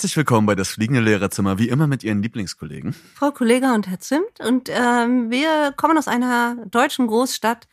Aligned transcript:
Herzlich 0.00 0.16
willkommen 0.16 0.46
bei 0.46 0.54
das 0.54 0.70
fliegende 0.70 1.02
Lehrerzimmer, 1.02 1.58
wie 1.58 1.68
immer 1.68 1.86
mit 1.86 2.02
Ihren 2.02 2.22
Lieblingskollegen. 2.22 2.94
Frau 3.16 3.32
Kollega 3.32 3.74
und 3.74 3.86
Herr 3.86 4.00
Zimt. 4.00 4.40
Und 4.40 4.70
ähm, 4.70 5.30
wir 5.30 5.74
kommen 5.76 5.98
aus 5.98 6.08
einer 6.08 6.56
deutschen 6.70 7.06
Großstadt. 7.06 7.68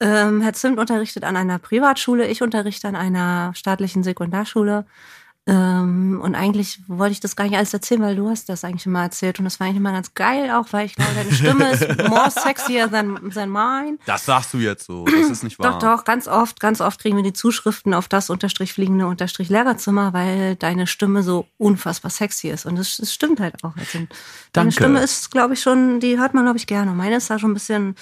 Ähm, 0.00 0.40
Herr 0.40 0.54
Zimt 0.54 0.80
unterrichtet 0.80 1.22
an 1.22 1.36
einer 1.36 1.60
Privatschule, 1.60 2.26
ich 2.26 2.42
unterrichte 2.42 2.88
an 2.88 2.96
einer 2.96 3.52
staatlichen 3.54 4.02
Sekundarschule. 4.02 4.86
Ähm, 5.48 6.20
und 6.22 6.34
eigentlich 6.34 6.80
wollte 6.88 7.12
ich 7.12 7.20
das 7.20 7.34
gar 7.34 7.44
nicht 7.44 7.56
alles 7.56 7.72
erzählen, 7.72 8.02
weil 8.02 8.14
du 8.14 8.28
hast 8.28 8.50
das 8.50 8.64
eigentlich 8.64 8.84
immer 8.84 9.00
erzählt. 9.00 9.38
Und 9.38 9.46
das 9.46 9.58
war 9.58 9.66
eigentlich 9.66 9.78
immer 9.78 9.92
ganz 9.92 10.12
geil, 10.12 10.50
auch 10.50 10.66
weil 10.72 10.84
ich 10.84 10.94
glaube, 10.94 11.14
deine 11.14 11.32
Stimme 11.32 11.70
ist 11.70 12.08
more 12.08 12.30
sexier 12.30 12.90
than, 12.90 13.30
than 13.32 13.48
mine. 13.48 13.96
Das 14.04 14.26
sagst 14.26 14.52
du 14.52 14.58
jetzt 14.58 14.84
so, 14.84 15.06
das 15.06 15.30
ist 15.30 15.44
nicht 15.44 15.58
wahr. 15.58 15.78
Doch, 15.78 15.96
doch, 15.96 16.04
ganz 16.04 16.28
oft, 16.28 16.60
ganz 16.60 16.82
oft 16.82 17.00
kriegen 17.00 17.16
wir 17.16 17.22
die 17.22 17.32
Zuschriften 17.32 17.94
auf 17.94 18.08
das 18.08 18.28
unterstrich 18.28 18.74
fliegende 18.74 19.06
unterstrich 19.06 19.48
Lehrerzimmer, 19.48 20.12
weil 20.12 20.54
deine 20.56 20.86
Stimme 20.86 21.22
so 21.22 21.46
unfassbar 21.56 22.10
sexy 22.10 22.48
ist. 22.48 22.66
Und 22.66 22.76
das, 22.76 22.98
das 22.98 23.14
stimmt 23.14 23.40
halt 23.40 23.64
auch. 23.64 23.74
Also, 23.78 24.06
deine. 24.52 24.70
Stimme 24.70 25.00
ist, 25.00 25.30
glaube 25.30 25.54
ich, 25.54 25.60
schon, 25.62 25.98
die 25.98 26.18
hört 26.18 26.34
man, 26.34 26.44
glaube 26.44 26.58
ich, 26.58 26.66
gerne. 26.66 26.92
Meine 26.92 27.16
ist 27.16 27.30
da 27.30 27.38
schon 27.38 27.52
ein 27.52 27.54
bisschen, 27.54 27.94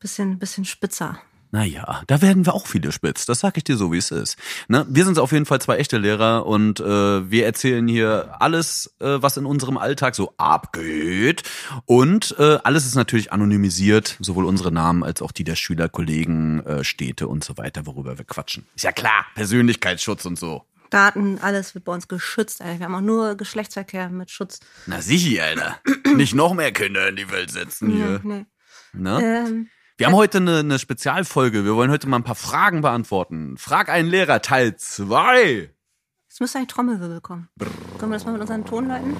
bisschen, 0.00 0.38
bisschen 0.38 0.66
spitzer. 0.66 1.18
Naja, 1.52 2.02
da 2.06 2.22
werden 2.22 2.46
wir 2.46 2.54
auch 2.54 2.66
viele 2.66 2.92
spitz. 2.92 3.26
Das 3.26 3.40
sag 3.40 3.56
ich 3.56 3.64
dir 3.64 3.76
so, 3.76 3.92
wie 3.92 3.98
es 3.98 4.12
ist. 4.12 4.36
Ne? 4.68 4.86
Wir 4.88 5.04
sind 5.04 5.18
auf 5.18 5.32
jeden 5.32 5.46
Fall 5.46 5.60
zwei 5.60 5.78
echte 5.78 5.98
Lehrer 5.98 6.46
und 6.46 6.78
äh, 6.78 7.30
wir 7.30 7.44
erzählen 7.44 7.86
hier 7.88 8.36
alles, 8.38 8.94
äh, 9.00 9.20
was 9.20 9.36
in 9.36 9.46
unserem 9.46 9.76
Alltag 9.76 10.14
so 10.14 10.32
abgeht. 10.36 11.42
Und 11.86 12.36
äh, 12.38 12.58
alles 12.62 12.86
ist 12.86 12.94
natürlich 12.94 13.32
anonymisiert, 13.32 14.16
sowohl 14.20 14.44
unsere 14.44 14.70
Namen 14.70 15.02
als 15.02 15.22
auch 15.22 15.32
die 15.32 15.44
der 15.44 15.56
Schüler, 15.56 15.88
Kollegen, 15.88 16.64
äh, 16.66 16.84
Städte 16.84 17.26
und 17.26 17.42
so 17.42 17.56
weiter, 17.56 17.84
worüber 17.84 18.16
wir 18.16 18.24
quatschen. 18.24 18.66
Ist 18.76 18.84
ja 18.84 18.92
klar, 18.92 19.26
Persönlichkeitsschutz 19.34 20.24
und 20.26 20.38
so. 20.38 20.64
Daten, 20.90 21.38
alles 21.40 21.74
wird 21.74 21.84
bei 21.84 21.92
uns 21.92 22.06
geschützt. 22.08 22.62
Alter. 22.62 22.78
Wir 22.78 22.86
haben 22.86 22.94
auch 22.94 23.00
nur 23.00 23.36
Geschlechtsverkehr 23.36 24.08
mit 24.10 24.30
Schutz. 24.30 24.60
Na 24.86 25.00
sicher, 25.00 25.44
Alter. 25.44 25.80
Nicht 26.14 26.34
noch 26.34 26.54
mehr 26.54 26.72
Kinder 26.72 27.08
in 27.08 27.16
die 27.16 27.30
Welt 27.30 27.50
setzen 27.50 27.90
hier. 27.90 28.20
Nee, 28.22 28.34
nee. 28.34 28.46
Ne? 28.92 29.44
Ähm, 29.46 29.68
Wir 30.00 30.06
haben 30.06 30.14
heute 30.16 30.38
eine, 30.38 30.60
eine 30.60 30.78
Spezialfolge. 30.78 31.66
Wir 31.66 31.74
wollen 31.74 31.90
heute 31.90 32.08
mal 32.08 32.16
ein 32.16 32.22
paar 32.22 32.34
Fragen 32.34 32.80
beantworten. 32.80 33.58
Frag 33.58 33.90
einen 33.90 34.08
Lehrer, 34.08 34.40
Teil 34.40 34.74
2. 34.74 35.68
jetzt 36.26 36.40
müsste 36.40 36.56
eigentlich 36.56 36.68
Trommelwirbel 36.68 37.20
kommen. 37.20 37.50
Können 37.98 38.10
wir 38.10 38.16
das 38.16 38.24
mal 38.24 38.32
mit 38.32 38.40
unseren 38.40 38.64
Tonleuten? 38.64 39.14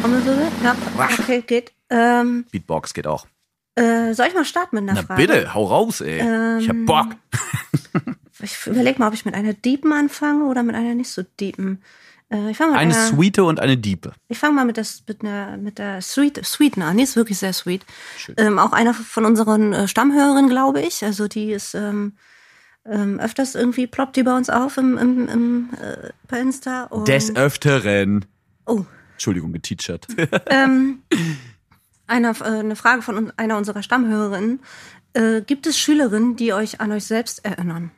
Trommelwirbel? 0.00 0.48
Ja, 0.64 0.74
okay, 1.20 1.42
geht. 1.42 1.72
Ähm, 1.88 2.46
Beatbox 2.50 2.94
geht 2.94 3.06
auch. 3.06 3.28
äh, 3.76 4.12
soll 4.12 4.26
ich 4.26 4.34
mal 4.34 4.44
starten 4.44 4.74
mit 4.74 4.90
einer 4.90 5.00
Na 5.02 5.06
Frage? 5.06 5.24
bitte, 5.24 5.54
hau 5.54 5.66
raus, 5.66 6.00
ey. 6.00 6.16
ich 6.60 6.68
hab 6.68 6.74
Ähm, 6.74 6.84
Bock. 6.86 7.06
Ich 8.44 8.66
überlege 8.66 8.98
mal, 8.98 9.06
ob 9.06 9.14
ich 9.14 9.24
mit 9.24 9.36
einer 9.36 9.52
Deepen 9.52 9.92
anfange 9.92 10.46
oder 10.46 10.64
mit 10.64 10.74
einer 10.74 10.96
nicht 10.96 11.10
so 11.10 11.22
Deepen. 11.38 11.80
Äh, 12.32 12.50
ich 12.50 12.56
fange 12.56 12.72
mal, 12.72 12.78
Eine 12.78 12.94
einer- 12.94 13.06
Sweete 13.06 13.44
und 13.44 13.60
eine 13.60 13.76
Diepe. 13.76 14.12
ich 14.28 14.38
fang 14.38 14.54
mal 14.54 14.64
mit, 14.64 14.78
das, 14.78 15.02
mit, 15.06 15.22
einer, 15.22 15.56
mit 15.58 15.78
der 15.78 16.00
Sweet, 16.00 16.44
Sweeten 16.44 16.82
an. 16.82 16.96
Die 16.96 17.02
ist 17.02 17.16
wirklich 17.16 17.38
sehr 17.38 17.52
sweet. 17.52 17.84
Ähm, 18.36 18.58
auch 18.58 18.72
einer 18.72 18.94
von 18.94 19.24
unseren 19.26 19.72
äh, 19.72 19.86
Stammhörerinnen, 19.88 20.48
glaube 20.48 20.80
ich. 20.80 21.04
Also 21.04 21.28
die 21.28 21.52
ist 21.52 21.74
ähm, 21.74 22.14
ähm, 22.86 23.20
öfters 23.20 23.54
irgendwie 23.54 23.86
ploppt 23.86 24.16
die 24.16 24.22
bei 24.22 24.36
uns 24.36 24.50
auf 24.50 24.76
im, 24.78 24.96
im, 24.98 25.28
im, 25.28 25.68
äh, 25.80 26.08
bei 26.28 26.40
Insta. 26.40 26.84
Und, 26.84 27.06
Des 27.08 27.36
Öfteren. 27.36 28.24
oh, 28.66 28.84
Entschuldigung, 29.12 29.52
geteachert. 29.52 30.06
ähm, 30.46 31.02
einer, 32.06 32.30
äh, 32.40 32.44
eine 32.44 32.76
Frage 32.76 33.02
von 33.02 33.32
einer 33.36 33.56
unserer 33.58 33.82
Stammhörerinnen. 33.82 34.60
Gibt 35.46 35.66
es 35.66 35.78
Schülerinnen, 35.78 36.36
die 36.36 36.54
euch 36.54 36.80
an 36.80 36.90
euch 36.90 37.04
selbst 37.04 37.44
erinnern? 37.44 37.90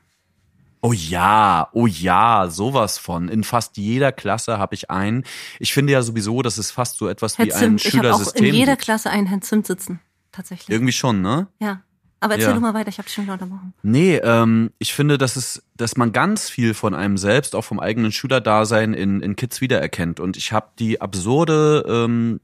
Oh 0.86 0.92
ja, 0.92 1.68
oh 1.72 1.86
ja, 1.86 2.48
sowas 2.50 2.98
von. 2.98 3.30
In 3.30 3.42
fast 3.42 3.78
jeder 3.78 4.12
Klasse 4.12 4.58
habe 4.58 4.74
ich 4.74 4.90
einen. 4.90 5.24
Ich 5.58 5.72
finde 5.72 5.94
ja 5.94 6.02
sowieso, 6.02 6.42
das 6.42 6.58
ist 6.58 6.72
fast 6.72 6.98
so 6.98 7.08
etwas 7.08 7.38
Herr 7.38 7.46
wie 7.46 7.54
ein 7.54 7.78
Zimt, 7.78 7.86
ich 7.86 7.96
habe 7.96 8.12
auch 8.12 8.18
in 8.18 8.24
Schülersystem. 8.24 8.54
jeder. 8.54 8.76
Klasse 8.76 9.08
einen 9.08 9.26
Herrn 9.26 9.40
Zimt 9.40 9.66
sitzen. 9.66 10.00
Tatsächlich. 10.30 10.68
Irgendwie 10.68 10.92
schon, 10.92 11.22
ne? 11.22 11.46
Ja. 11.58 11.80
Aber 12.20 12.34
erzähl 12.34 12.48
Ja. 12.48 12.54
doch 12.54 12.60
mal 12.60 12.74
weiter, 12.74 12.90
ich 12.90 12.98
habe 12.98 13.06
dich 13.06 13.14
schon 13.14 13.24
wieder 13.24 13.32
unterbrochen. 13.32 13.72
Nee, 13.82 14.16
ähm, 14.16 14.72
ich 14.78 14.92
finde, 14.92 15.16
dass 15.16 15.36
es, 15.36 15.62
dass 15.74 15.96
man 15.96 16.12
ganz 16.12 16.50
viel 16.50 16.74
von 16.74 16.94
einem 16.94 17.16
selbst, 17.16 17.56
auch 17.56 17.64
vom 17.64 17.80
eigenen 17.80 18.12
Schülerdasein 18.12 18.92
in, 18.92 19.22
in 19.22 19.36
Kids 19.36 19.62
wiedererkennt. 19.62 20.20
Und 20.20 20.36
ich 20.36 20.52
habe 20.52 20.68
die 20.78 21.00
absurde 21.00 21.82
ähm, 21.88 22.40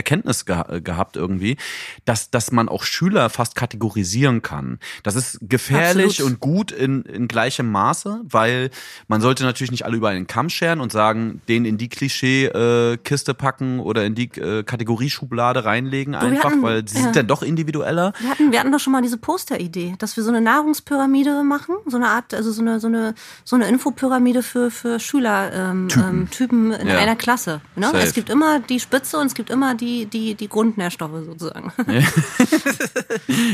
Erkenntnis 0.00 0.44
geha 0.46 0.78
gehabt 0.80 1.16
irgendwie, 1.16 1.56
dass, 2.04 2.30
dass 2.30 2.50
man 2.52 2.68
auch 2.68 2.84
Schüler 2.84 3.28
fast 3.30 3.54
kategorisieren 3.54 4.40
kann. 4.42 4.78
Das 5.02 5.14
ist 5.14 5.38
gefährlich 5.42 6.20
Absolut. 6.20 6.32
und 6.32 6.40
gut 6.40 6.72
in, 6.72 7.02
in 7.02 7.28
gleichem 7.28 7.70
Maße, 7.70 8.20
weil 8.24 8.70
man 9.08 9.20
sollte 9.20 9.44
natürlich 9.44 9.70
nicht 9.70 9.84
alle 9.84 9.96
über 9.96 10.08
einen 10.08 10.26
Kamm 10.26 10.48
scheren 10.48 10.80
und 10.80 10.90
sagen, 10.92 11.42
den 11.48 11.64
in 11.64 11.76
die 11.78 11.88
Klischee-Kiste 11.88 13.34
packen 13.34 13.80
oder 13.80 14.04
in 14.04 14.14
die 14.14 14.30
äh, 14.40 14.62
Kategorieschublade 14.62 15.64
reinlegen 15.64 16.12
wir 16.14 16.20
einfach, 16.20 16.44
hatten- 16.50 16.62
weil 16.62 16.86
sie 16.88 16.96
ja. 16.96 17.02
sind 17.04 17.16
ja 17.16 17.22
doch 17.22 17.42
individueller. 17.42 18.12
Wir 18.20 18.30
hatten, 18.30 18.52
wir 18.52 18.60
hatten 18.60 18.72
doch 18.72 18.80
schon 18.80 18.92
mal 18.92 19.02
diese 19.02 19.18
Poster-Idee, 19.18 19.94
dass 19.98 20.16
wir 20.16 20.24
so 20.24 20.30
eine 20.30 20.40
Nahrungspyramide 20.40 21.42
machen, 21.44 21.74
so 21.86 21.96
eine 21.96 22.08
Art, 22.08 22.34
also 22.34 22.52
so 22.52 22.62
eine, 22.62 22.80
so 22.80 22.86
eine, 22.88 23.14
so 23.44 23.56
eine 23.56 23.68
Infopyramide 23.68 24.42
für, 24.42 24.70
für 24.70 24.98
Schüler, 25.00 25.52
ähm, 25.52 25.88
Typen. 25.88 26.08
Ähm, 26.08 26.30
Typen 26.30 26.72
in 26.72 26.88
Ja. 26.88 26.98
einer 26.98 27.16
Klasse. 27.16 27.60
Ne? 27.76 27.86
Safe. 27.86 27.98
Es 27.98 28.12
gibt 28.14 28.30
immer 28.30 28.60
die 28.60 28.80
Spitze 28.80 29.18
und 29.18 29.26
es 29.26 29.34
gibt 29.34 29.50
immer 29.50 29.74
die, 29.74 29.89
die, 30.06 30.34
die 30.34 30.48
Grundnährstoffe 30.48 31.24
sozusagen. 31.24 31.72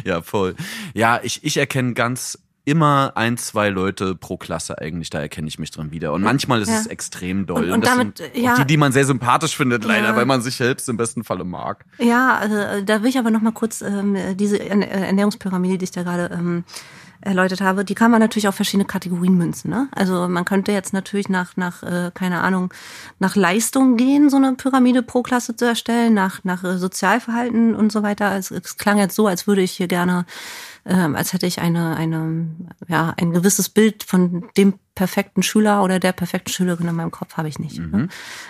Ja, 0.04 0.22
voll. 0.22 0.54
Ja, 0.94 1.20
ich, 1.22 1.42
ich 1.44 1.56
erkenne 1.56 1.94
ganz 1.94 2.38
immer 2.64 3.12
ein, 3.14 3.36
zwei 3.36 3.68
Leute 3.68 4.16
pro 4.16 4.36
Klasse 4.36 4.78
eigentlich, 4.78 5.08
da 5.10 5.20
erkenne 5.20 5.46
ich 5.46 5.58
mich 5.60 5.70
drin 5.70 5.92
wieder. 5.92 6.12
Und 6.12 6.22
manchmal 6.22 6.60
ist 6.62 6.68
Ja. 6.68 6.80
es 6.80 6.86
extrem 6.88 7.46
doll. 7.46 7.66
Und- 7.66 7.70
und 7.70 7.84
das 7.84 7.90
damit, 7.96 8.18
sind 8.18 8.36
ja. 8.36 8.56
die, 8.56 8.64
die 8.66 8.76
man 8.76 8.90
sehr 8.90 9.04
sympathisch 9.04 9.56
findet, 9.56 9.84
leider, 9.84 10.08
Ja. 10.08 10.16
weil 10.16 10.26
man 10.26 10.42
sich 10.42 10.56
selbst 10.56 10.88
im 10.88 10.96
besten 10.96 11.22
Falle 11.22 11.44
mag. 11.44 11.84
Ja, 11.98 12.36
also 12.36 12.56
da 12.84 13.02
will 13.02 13.08
ich 13.10 13.18
aber 13.18 13.30
noch 13.30 13.40
mal 13.40 13.52
kurz 13.52 13.82
ähm, 13.82 14.16
diese 14.36 14.56
Ern- 14.58 14.82
äh, 14.82 15.06
Ernährungspyramide, 15.06 15.78
die 15.78 15.84
ich 15.84 15.92
da 15.92 16.02
gerade 16.02 16.34
ähm, 16.34 16.64
erläutert 17.20 17.60
habe, 17.60 17.84
die 17.84 17.94
kann 17.94 18.10
man 18.10 18.20
natürlich 18.20 18.48
auf 18.48 18.54
verschiedene 18.54 18.86
Kategorien 18.86 19.36
münzen. 19.36 19.70
Ne? 19.70 19.88
Also 19.92 20.28
man 20.28 20.44
könnte 20.44 20.72
jetzt 20.72 20.92
natürlich 20.92 21.28
nach, 21.28 21.56
nach 21.56 21.82
äh, 21.82 22.10
keine 22.14 22.40
Ahnung, 22.40 22.72
nach 23.18 23.36
Leistung 23.36 23.96
gehen, 23.96 24.30
so 24.30 24.36
eine 24.36 24.54
Pyramide 24.54 25.02
pro 25.02 25.22
Klasse 25.22 25.56
zu 25.56 25.64
erstellen, 25.64 26.14
nach, 26.14 26.44
nach 26.44 26.64
äh, 26.64 26.78
Sozialverhalten 26.78 27.74
und 27.74 27.92
so 27.92 28.02
weiter. 28.02 28.36
Es, 28.36 28.50
es 28.50 28.76
klang 28.76 28.98
jetzt 28.98 29.14
so, 29.14 29.26
als 29.26 29.46
würde 29.46 29.62
ich 29.62 29.72
hier 29.72 29.88
gerne, 29.88 30.26
ähm, 30.84 31.16
als 31.16 31.32
hätte 31.32 31.46
ich 31.46 31.60
eine, 31.60 31.96
eine, 31.96 32.46
ja, 32.88 33.14
ein 33.16 33.32
gewisses 33.32 33.68
Bild 33.68 34.02
von 34.04 34.48
dem 34.56 34.74
perfekten 34.96 35.44
Schüler 35.44 35.84
oder 35.84 36.00
der 36.00 36.10
perfekten 36.12 36.50
Schülerin 36.50 36.88
in 36.88 36.94
meinem 36.96 37.12
Kopf 37.12 37.36
habe 37.36 37.48
ich 37.48 37.60
nicht. 37.60 37.78
Ne? 37.78 38.08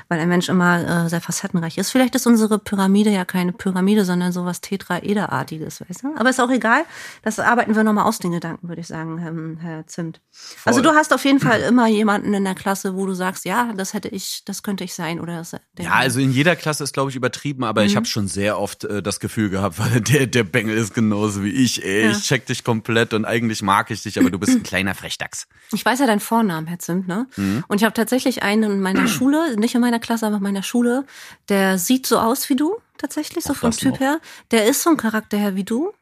Weil 0.09 0.21
ein 0.21 0.29
Mensch 0.29 0.49
immer 0.49 1.05
äh, 1.05 1.09
sehr 1.11 1.21
facettenreich 1.21 1.77
ist. 1.77 1.91
Vielleicht 1.91 2.15
ist 2.15 2.27
unsere 2.27 2.59
Pyramide 2.59 3.11
ja 3.11 3.27
keine 3.27 3.53
Pyramide, 3.53 4.07
sondern 4.07 4.33
sowas 4.33 4.61
Tetraederartiges, 4.63 5.81
weißt 5.81 6.05
du? 6.05 6.15
Aber 6.17 6.31
ist 6.31 6.41
auch 6.41 6.51
egal. 6.51 6.85
Das 7.23 7.39
arbeiten 7.39 7.75
wir 7.75 7.85
nochmal 7.85 8.05
aus, 8.05 8.19
den 8.19 8.33
Gedanken, 8.33 8.69
würde 8.69 8.81
ich 8.81 8.87
sagen, 8.87 9.19
ähm, 9.27 9.59
Herr 9.61 9.87
Zimt. 9.87 10.21
Also 10.65 10.81
du 10.81 10.91
hast 10.95 11.13
auf 11.13 11.25
jeden 11.25 11.41
Fall 11.41 11.61
immer 11.69 11.89
jemanden 11.89 12.33
in 12.33 12.45
der 12.45 12.55
Klasse, 12.55 12.95
wo 12.97 13.07
du 13.07 13.13
sagst, 13.15 13.45
ja, 13.45 13.73
das 13.77 13.93
hätte 13.93 14.09
ich, 14.09 14.43
das 14.45 14.63
könnte 14.63 14.85
ich 14.85 14.95
sein 14.95 15.21
oder 15.21 15.37
das, 15.39 15.53
Ja, 15.79 15.93
also 15.95 16.21
in 16.21 16.31
jeder 16.31 16.57
Klasse 16.57 16.85
ist, 16.85 16.93
glaube 16.95 17.11
ich, 17.11 17.17
übertrieben, 17.17 17.65
aber 17.65 17.83
Mhm. 17.83 17.87
ich 17.89 17.97
habe 17.97 18.07
schon 18.07 18.29
sehr 18.29 18.59
oft 18.59 18.85
äh, 18.85 19.03
das 19.03 19.21
Gefühl 19.21 19.51
gehabt, 19.51 19.79
weil 19.81 20.01
der, 20.01 20.27
der 20.27 20.45
Bengel 20.45 20.77
ist 20.79 20.95
genauso 20.95 21.43
wie 21.43 21.51
ich, 21.51 21.85
ey. 21.85 22.05
Ja. 22.05 22.11
Ich 22.13 22.23
check 22.23 22.47
dich 22.47 22.63
komplett 22.65 23.13
und 23.15 23.25
eigentlich 23.25 23.63
mag 23.63 23.91
ich 23.91 24.03
dich, 24.03 24.19
aber 24.19 24.31
du 24.31 24.39
bist 24.39 24.53
ein 24.53 24.63
kleiner 24.63 24.95
Frechdachs. 24.95 25.49
Ich 25.73 25.85
weiß 25.85 25.99
ja 25.99 26.07
deinen 26.07 26.21
Vornamen, 26.37 26.67
Herr 26.67 26.79
Zimt, 26.79 27.09
ne? 27.09 27.27
Mhm. 27.37 27.65
Und 27.69 27.79
ich 27.81 27.85
habe 27.85 27.95
tatsächlich 27.95 28.43
einen 28.43 28.71
in 28.73 28.81
meiner 28.81 29.07
Schule, 29.17 29.57
nicht 29.57 29.75
in 29.75 29.81
meiner 29.81 29.99
Klasse, 30.01 30.27
aber 30.27 30.37
in 30.37 30.43
meiner 30.43 30.63
Schule, 30.63 31.05
der 31.49 31.79
sieht 31.79 32.07
so 32.07 32.19
aus 32.19 32.49
wie 32.51 32.57
du, 32.57 32.77
tatsächlich, 32.99 33.45
so 33.45 33.53
Auch 33.53 33.57
vom 33.57 33.71
Typ 33.71 33.93
noch. 33.93 34.01
her. 34.01 34.21
Der 34.51 34.67
ist 34.67 34.83
so 34.83 34.91
ein 34.91 34.97
Charakter 34.97 35.37
her 35.39 35.55
wie 35.57 35.65
du. 35.65 35.93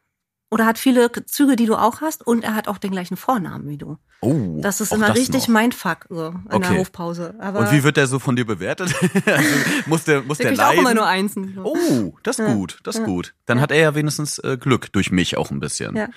Oder 0.51 0.67
hat 0.67 0.77
viele 0.77 1.11
Züge, 1.25 1.55
die 1.55 1.65
du 1.65 1.75
auch 1.75 2.01
hast, 2.01 2.25
und 2.25 2.43
er 2.43 2.53
hat 2.53 2.67
auch 2.67 2.77
den 2.77 2.91
gleichen 2.91 3.17
Vornamen 3.17 3.67
wie 3.67 3.77
du. 3.77 3.97
Oh, 4.21 4.59
Das 4.61 4.79
ist 4.79 4.93
immer 4.93 5.07
das 5.07 5.17
richtig 5.17 5.47
noch. 5.47 5.59
Mindfuck, 5.59 6.05
so 6.09 6.27
in 6.27 6.43
Okay. 6.51 6.59
der 6.69 6.77
Hofpause. 6.77 7.33
Aber 7.39 7.59
Und 7.59 7.71
wie 7.71 7.83
wird 7.83 7.97
der 7.97 8.05
so 8.07 8.19
von 8.19 8.35
dir 8.35 8.45
bewertet? 8.45 8.93
also, 9.25 9.49
muss 9.87 10.03
der, 10.03 10.21
muss 10.21 10.37
der 10.37 10.45
der 10.45 10.51
kriegt 10.53 10.61
auch 10.61 10.67
leiden? 10.69 10.79
immer 10.81 10.93
nur 10.93 11.07
Einsen. 11.07 11.53
So. 11.55 11.63
Oh, 11.65 12.13
das 12.23 12.39
ist 12.39 12.45
gut, 12.45 12.79
das 12.83 12.97
ist 12.97 13.03
gut. 13.05 13.33
Dann 13.47 13.59
hat 13.59 13.71
er 13.71 13.79
ja 13.79 13.95
wenigstens 13.95 14.37
äh, 14.39 14.55
Glück 14.57 14.93
durch 14.93 15.11
mich 15.11 15.35
auch 15.35 15.49
ein 15.51 15.59
bisschen. 15.59 15.95
Ja. 15.95 16.09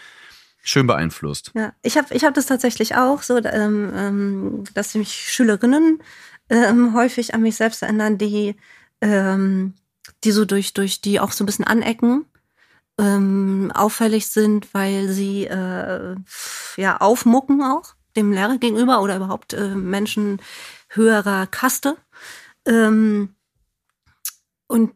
Schön 0.63 0.87
beeinflusst. 0.87 1.53
Ja, 1.55 1.73
ich 1.83 1.97
habe 1.97 2.15
ich 2.15 2.25
hab 2.25 2.35
das 2.35 2.47
tatsächlich 2.47 2.97
auch 2.97 3.23
so, 3.23 3.39
ähm, 3.39 3.93
ähm, 3.95 4.65
dass 4.75 4.95
mich 4.95 5.33
Schülerinnen 5.33 6.03
ähm, 6.51 6.95
häufig 6.95 7.35
an 7.35 7.43
mich 7.43 7.57
selbst 7.57 7.83
erinnern, 7.83 8.19
die, 8.19 8.57
ähm, 9.01 9.75
die 10.25 10.33
so 10.33 10.45
durch, 10.45 10.75
durch 10.75 11.01
die 11.01 11.21
auch 11.21 11.33
so 11.33 11.45
ein 11.45 11.47
bisschen 11.47 11.65
anecken, 11.65 12.27
ähm, 12.99 13.71
auffällig 13.75 14.27
sind, 14.27 14.73
weil 14.75 15.09
sie 15.09 15.47
äh, 15.47 16.17
ja 16.77 16.97
aufmucken 16.99 17.63
auch 17.63 17.95
dem 18.17 18.33
Lehrer 18.33 18.59
gegenüber 18.59 19.01
oder 19.01 19.17
überhaupt 19.17 19.55
äh, 19.55 19.75
Menschen 19.75 20.41
höherer 20.89 21.47
Kaste. 21.47 21.97
Ähm, 22.67 23.35
und 24.67 24.93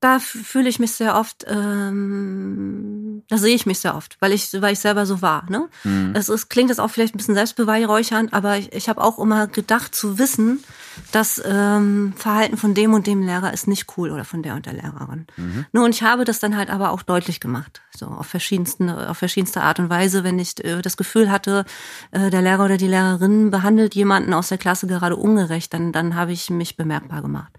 da 0.00 0.18
fühle 0.18 0.68
ich 0.68 0.78
mich 0.78 0.92
sehr 0.92 1.16
oft 1.16 1.44
ähm, 1.48 3.01
da 3.28 3.38
sehe 3.38 3.54
ich 3.54 3.66
mich 3.66 3.78
sehr 3.78 3.94
oft, 3.94 4.16
weil 4.20 4.32
ich, 4.32 4.52
weil 4.60 4.72
ich 4.72 4.78
selber 4.78 5.06
so 5.06 5.22
war. 5.22 5.48
Ne? 5.50 5.68
Mhm. 5.84 6.12
Es 6.14 6.28
ist, 6.28 6.48
klingt 6.48 6.70
jetzt 6.70 6.78
auch 6.78 6.90
vielleicht 6.90 7.14
ein 7.14 7.18
bisschen 7.18 7.34
selbstbeweihräuchernd, 7.34 8.32
aber 8.32 8.58
ich, 8.58 8.72
ich 8.72 8.88
habe 8.88 9.02
auch 9.02 9.18
immer 9.18 9.46
gedacht 9.46 9.94
zu 9.94 10.18
wissen, 10.18 10.62
das 11.10 11.42
ähm, 11.44 12.14
Verhalten 12.16 12.56
von 12.56 12.74
dem 12.74 12.94
und 12.94 13.06
dem 13.06 13.22
Lehrer 13.22 13.52
ist 13.52 13.66
nicht 13.68 13.86
cool 13.96 14.10
oder 14.10 14.24
von 14.24 14.42
der 14.42 14.54
und 14.54 14.66
der 14.66 14.74
Lehrerin. 14.74 15.26
Mhm. 15.36 15.66
Ne, 15.72 15.82
und 15.82 15.94
ich 15.94 16.02
habe 16.02 16.24
das 16.24 16.40
dann 16.40 16.56
halt 16.56 16.70
aber 16.70 16.90
auch 16.90 17.02
deutlich 17.02 17.40
gemacht, 17.40 17.82
so 17.96 18.06
auf 18.06 18.26
verschiedensten, 18.26 18.90
auf 18.90 19.18
verschiedenste 19.18 19.62
Art 19.62 19.78
und 19.78 19.90
Weise, 19.90 20.24
wenn 20.24 20.38
ich 20.38 20.62
äh, 20.64 20.82
das 20.82 20.96
Gefühl 20.96 21.30
hatte, 21.30 21.64
äh, 22.10 22.30
der 22.30 22.42
Lehrer 22.42 22.64
oder 22.64 22.76
die 22.76 22.88
Lehrerin 22.88 23.50
behandelt 23.50 23.94
jemanden 23.94 24.34
aus 24.34 24.48
der 24.48 24.58
Klasse 24.58 24.86
gerade 24.86 25.16
ungerecht, 25.16 25.72
dann, 25.74 25.92
dann 25.92 26.14
habe 26.14 26.32
ich 26.32 26.50
mich 26.50 26.76
bemerkbar 26.76 27.22
gemacht. 27.22 27.52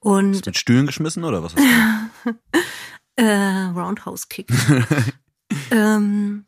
Und 0.00 0.34
Hast 0.34 0.46
du 0.46 0.50
mit 0.50 0.56
Stühlen 0.56 0.86
geschmissen 0.86 1.24
oder 1.24 1.42
was? 1.42 1.54
Äh, 3.20 3.78
Roundhouse 3.78 4.28
Kick. 4.28 4.48
ähm, 5.70 6.46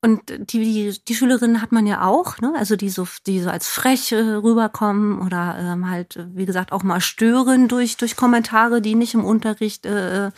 und 0.00 0.22
die, 0.28 0.60
die, 0.60 0.96
die 1.08 1.14
Schülerinnen 1.16 1.60
hat 1.60 1.72
man 1.72 1.84
ja 1.86 2.04
auch, 2.04 2.38
ne? 2.38 2.52
also 2.56 2.76
die 2.76 2.90
so, 2.90 3.08
die 3.26 3.40
so 3.40 3.50
als 3.50 3.66
frech 3.66 4.12
äh, 4.12 4.16
rüberkommen 4.16 5.20
oder 5.20 5.56
ähm, 5.58 5.90
halt, 5.90 6.20
wie 6.34 6.46
gesagt, 6.46 6.70
auch 6.70 6.84
mal 6.84 7.00
stören 7.00 7.66
durch, 7.66 7.96
durch 7.96 8.14
Kommentare, 8.14 8.80
die 8.80 8.94
nicht 8.94 9.14
im 9.14 9.24
Unterricht 9.24 9.84
äh, 9.86 10.30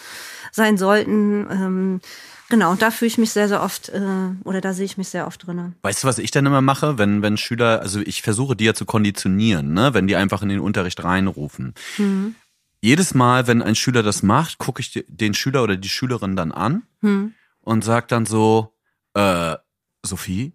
sein 0.50 0.78
sollten. 0.78 1.46
Ähm, 1.50 2.00
genau, 2.48 2.74
da 2.76 2.90
fühle 2.90 3.08
ich 3.08 3.18
mich 3.18 3.32
sehr, 3.32 3.48
sehr 3.48 3.62
oft, 3.62 3.90
äh, 3.90 4.00
oder 4.44 4.62
da 4.62 4.72
sehe 4.72 4.86
ich 4.86 4.96
mich 4.96 5.08
sehr 5.08 5.26
oft 5.26 5.46
drin. 5.46 5.74
Weißt 5.82 6.02
du, 6.04 6.08
was 6.08 6.18
ich 6.18 6.30
dann 6.30 6.46
immer 6.46 6.62
mache, 6.62 6.96
wenn, 6.96 7.20
wenn 7.20 7.36
Schüler, 7.36 7.82
also 7.82 8.00
ich 8.00 8.22
versuche 8.22 8.56
die 8.56 8.64
ja 8.64 8.72
zu 8.72 8.86
konditionieren, 8.86 9.74
ne? 9.74 9.92
wenn 9.92 10.06
die 10.06 10.16
einfach 10.16 10.40
in 10.40 10.48
den 10.48 10.60
Unterricht 10.60 11.04
reinrufen. 11.04 11.74
Mhm 11.98 12.36
jedes 12.80 13.14
Mal, 13.14 13.46
wenn 13.46 13.62
ein 13.62 13.74
Schüler 13.74 14.02
das 14.02 14.22
macht, 14.22 14.58
gucke 14.58 14.80
ich 14.80 15.04
den 15.08 15.34
Schüler 15.34 15.62
oder 15.62 15.76
die 15.76 15.88
Schülerin 15.88 16.36
dann 16.36 16.52
an 16.52 16.82
hm. 17.00 17.34
und 17.60 17.84
sag 17.84 18.08
dann 18.08 18.26
so, 18.26 18.74
äh, 19.14 19.56
Sophie, 20.04 20.52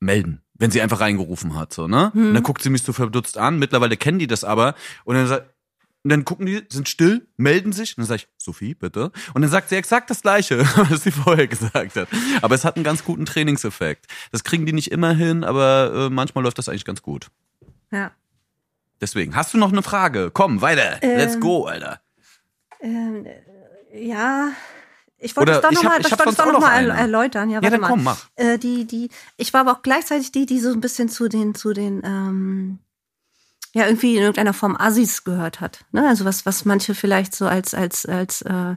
melden, 0.00 0.42
wenn 0.54 0.70
sie 0.70 0.82
einfach 0.82 1.00
reingerufen 1.00 1.56
hat, 1.56 1.72
so, 1.72 1.88
ne? 1.88 2.12
Hm. 2.12 2.28
Und 2.28 2.34
dann 2.34 2.42
guckt 2.42 2.62
sie 2.62 2.70
mich 2.70 2.82
so 2.82 2.92
verdutzt 2.92 3.38
an. 3.38 3.58
Mittlerweile 3.58 3.96
kennen 3.96 4.18
die 4.18 4.26
das 4.26 4.44
aber. 4.44 4.74
Und 5.04 5.16
dann 5.16 5.26
sagt, 5.26 5.50
und 6.04 6.10
dann 6.10 6.26
gucken 6.26 6.44
die, 6.44 6.62
sind 6.68 6.86
still, 6.88 7.26
melden 7.38 7.72
sich. 7.72 7.96
Und 7.96 8.02
dann 8.02 8.06
sage 8.06 8.22
ich, 8.22 8.28
Sophie, 8.36 8.74
bitte. 8.74 9.10
Und 9.32 9.40
dann 9.40 9.50
sagt 9.50 9.70
sie 9.70 9.76
exakt 9.76 10.10
das 10.10 10.20
Gleiche, 10.20 10.58
was 10.90 11.02
sie 11.02 11.10
vorher 11.10 11.48
gesagt 11.48 11.96
hat. 11.96 12.08
Aber 12.42 12.54
es 12.54 12.64
hat 12.64 12.76
einen 12.76 12.84
ganz 12.84 13.04
guten 13.04 13.24
Trainingseffekt. 13.24 14.06
Das 14.30 14.44
kriegen 14.44 14.66
die 14.66 14.74
nicht 14.74 14.92
immer 14.92 15.14
hin, 15.14 15.44
aber 15.44 16.08
äh, 16.08 16.10
manchmal 16.10 16.44
läuft 16.44 16.58
das 16.58 16.68
eigentlich 16.68 16.84
ganz 16.84 17.00
gut. 17.00 17.28
Ja. 17.90 18.12
Deswegen, 19.04 19.36
hast 19.36 19.52
du 19.52 19.58
noch 19.58 19.70
eine 19.70 19.82
Frage? 19.82 20.30
Komm, 20.32 20.62
weiter. 20.62 20.96
Ähm, 21.02 21.18
Let's 21.18 21.38
go, 21.38 21.66
Alter. 21.66 22.00
Ähm, 22.80 23.26
ja, 23.92 24.48
ich 25.18 25.36
wollte 25.36 25.52
es 25.52 25.60
doch 25.60 25.70
nochmal 25.72 26.00
noch, 26.00 26.52
noch 26.52 26.60
mal 26.60 26.90
erläutern. 26.90 27.50
Ja, 27.50 27.60
ja 27.60 27.68
dann 27.68 27.82
mal. 27.82 27.88
komm, 27.88 28.02
mach. 28.02 28.24
Äh, 28.36 28.56
die, 28.56 28.86
die, 28.86 29.10
ich 29.36 29.52
war 29.52 29.60
aber 29.60 29.72
auch 29.72 29.82
gleichzeitig 29.82 30.32
die, 30.32 30.46
die 30.46 30.58
so 30.58 30.72
ein 30.72 30.80
bisschen 30.80 31.10
zu 31.10 31.28
den, 31.28 31.54
zu 31.54 31.74
den, 31.74 32.00
ähm, 32.02 32.78
ja, 33.74 33.84
irgendwie 33.84 34.16
in 34.16 34.22
irgendeiner 34.22 34.54
Form 34.54 34.74
Assis 34.74 35.22
gehört 35.22 35.60
hat. 35.60 35.84
Ne? 35.92 36.08
Also 36.08 36.24
was, 36.24 36.46
was 36.46 36.64
manche 36.64 36.94
vielleicht 36.94 37.34
so 37.34 37.46
als, 37.46 37.74
als, 37.74 38.06
als 38.06 38.40
äh, 38.40 38.76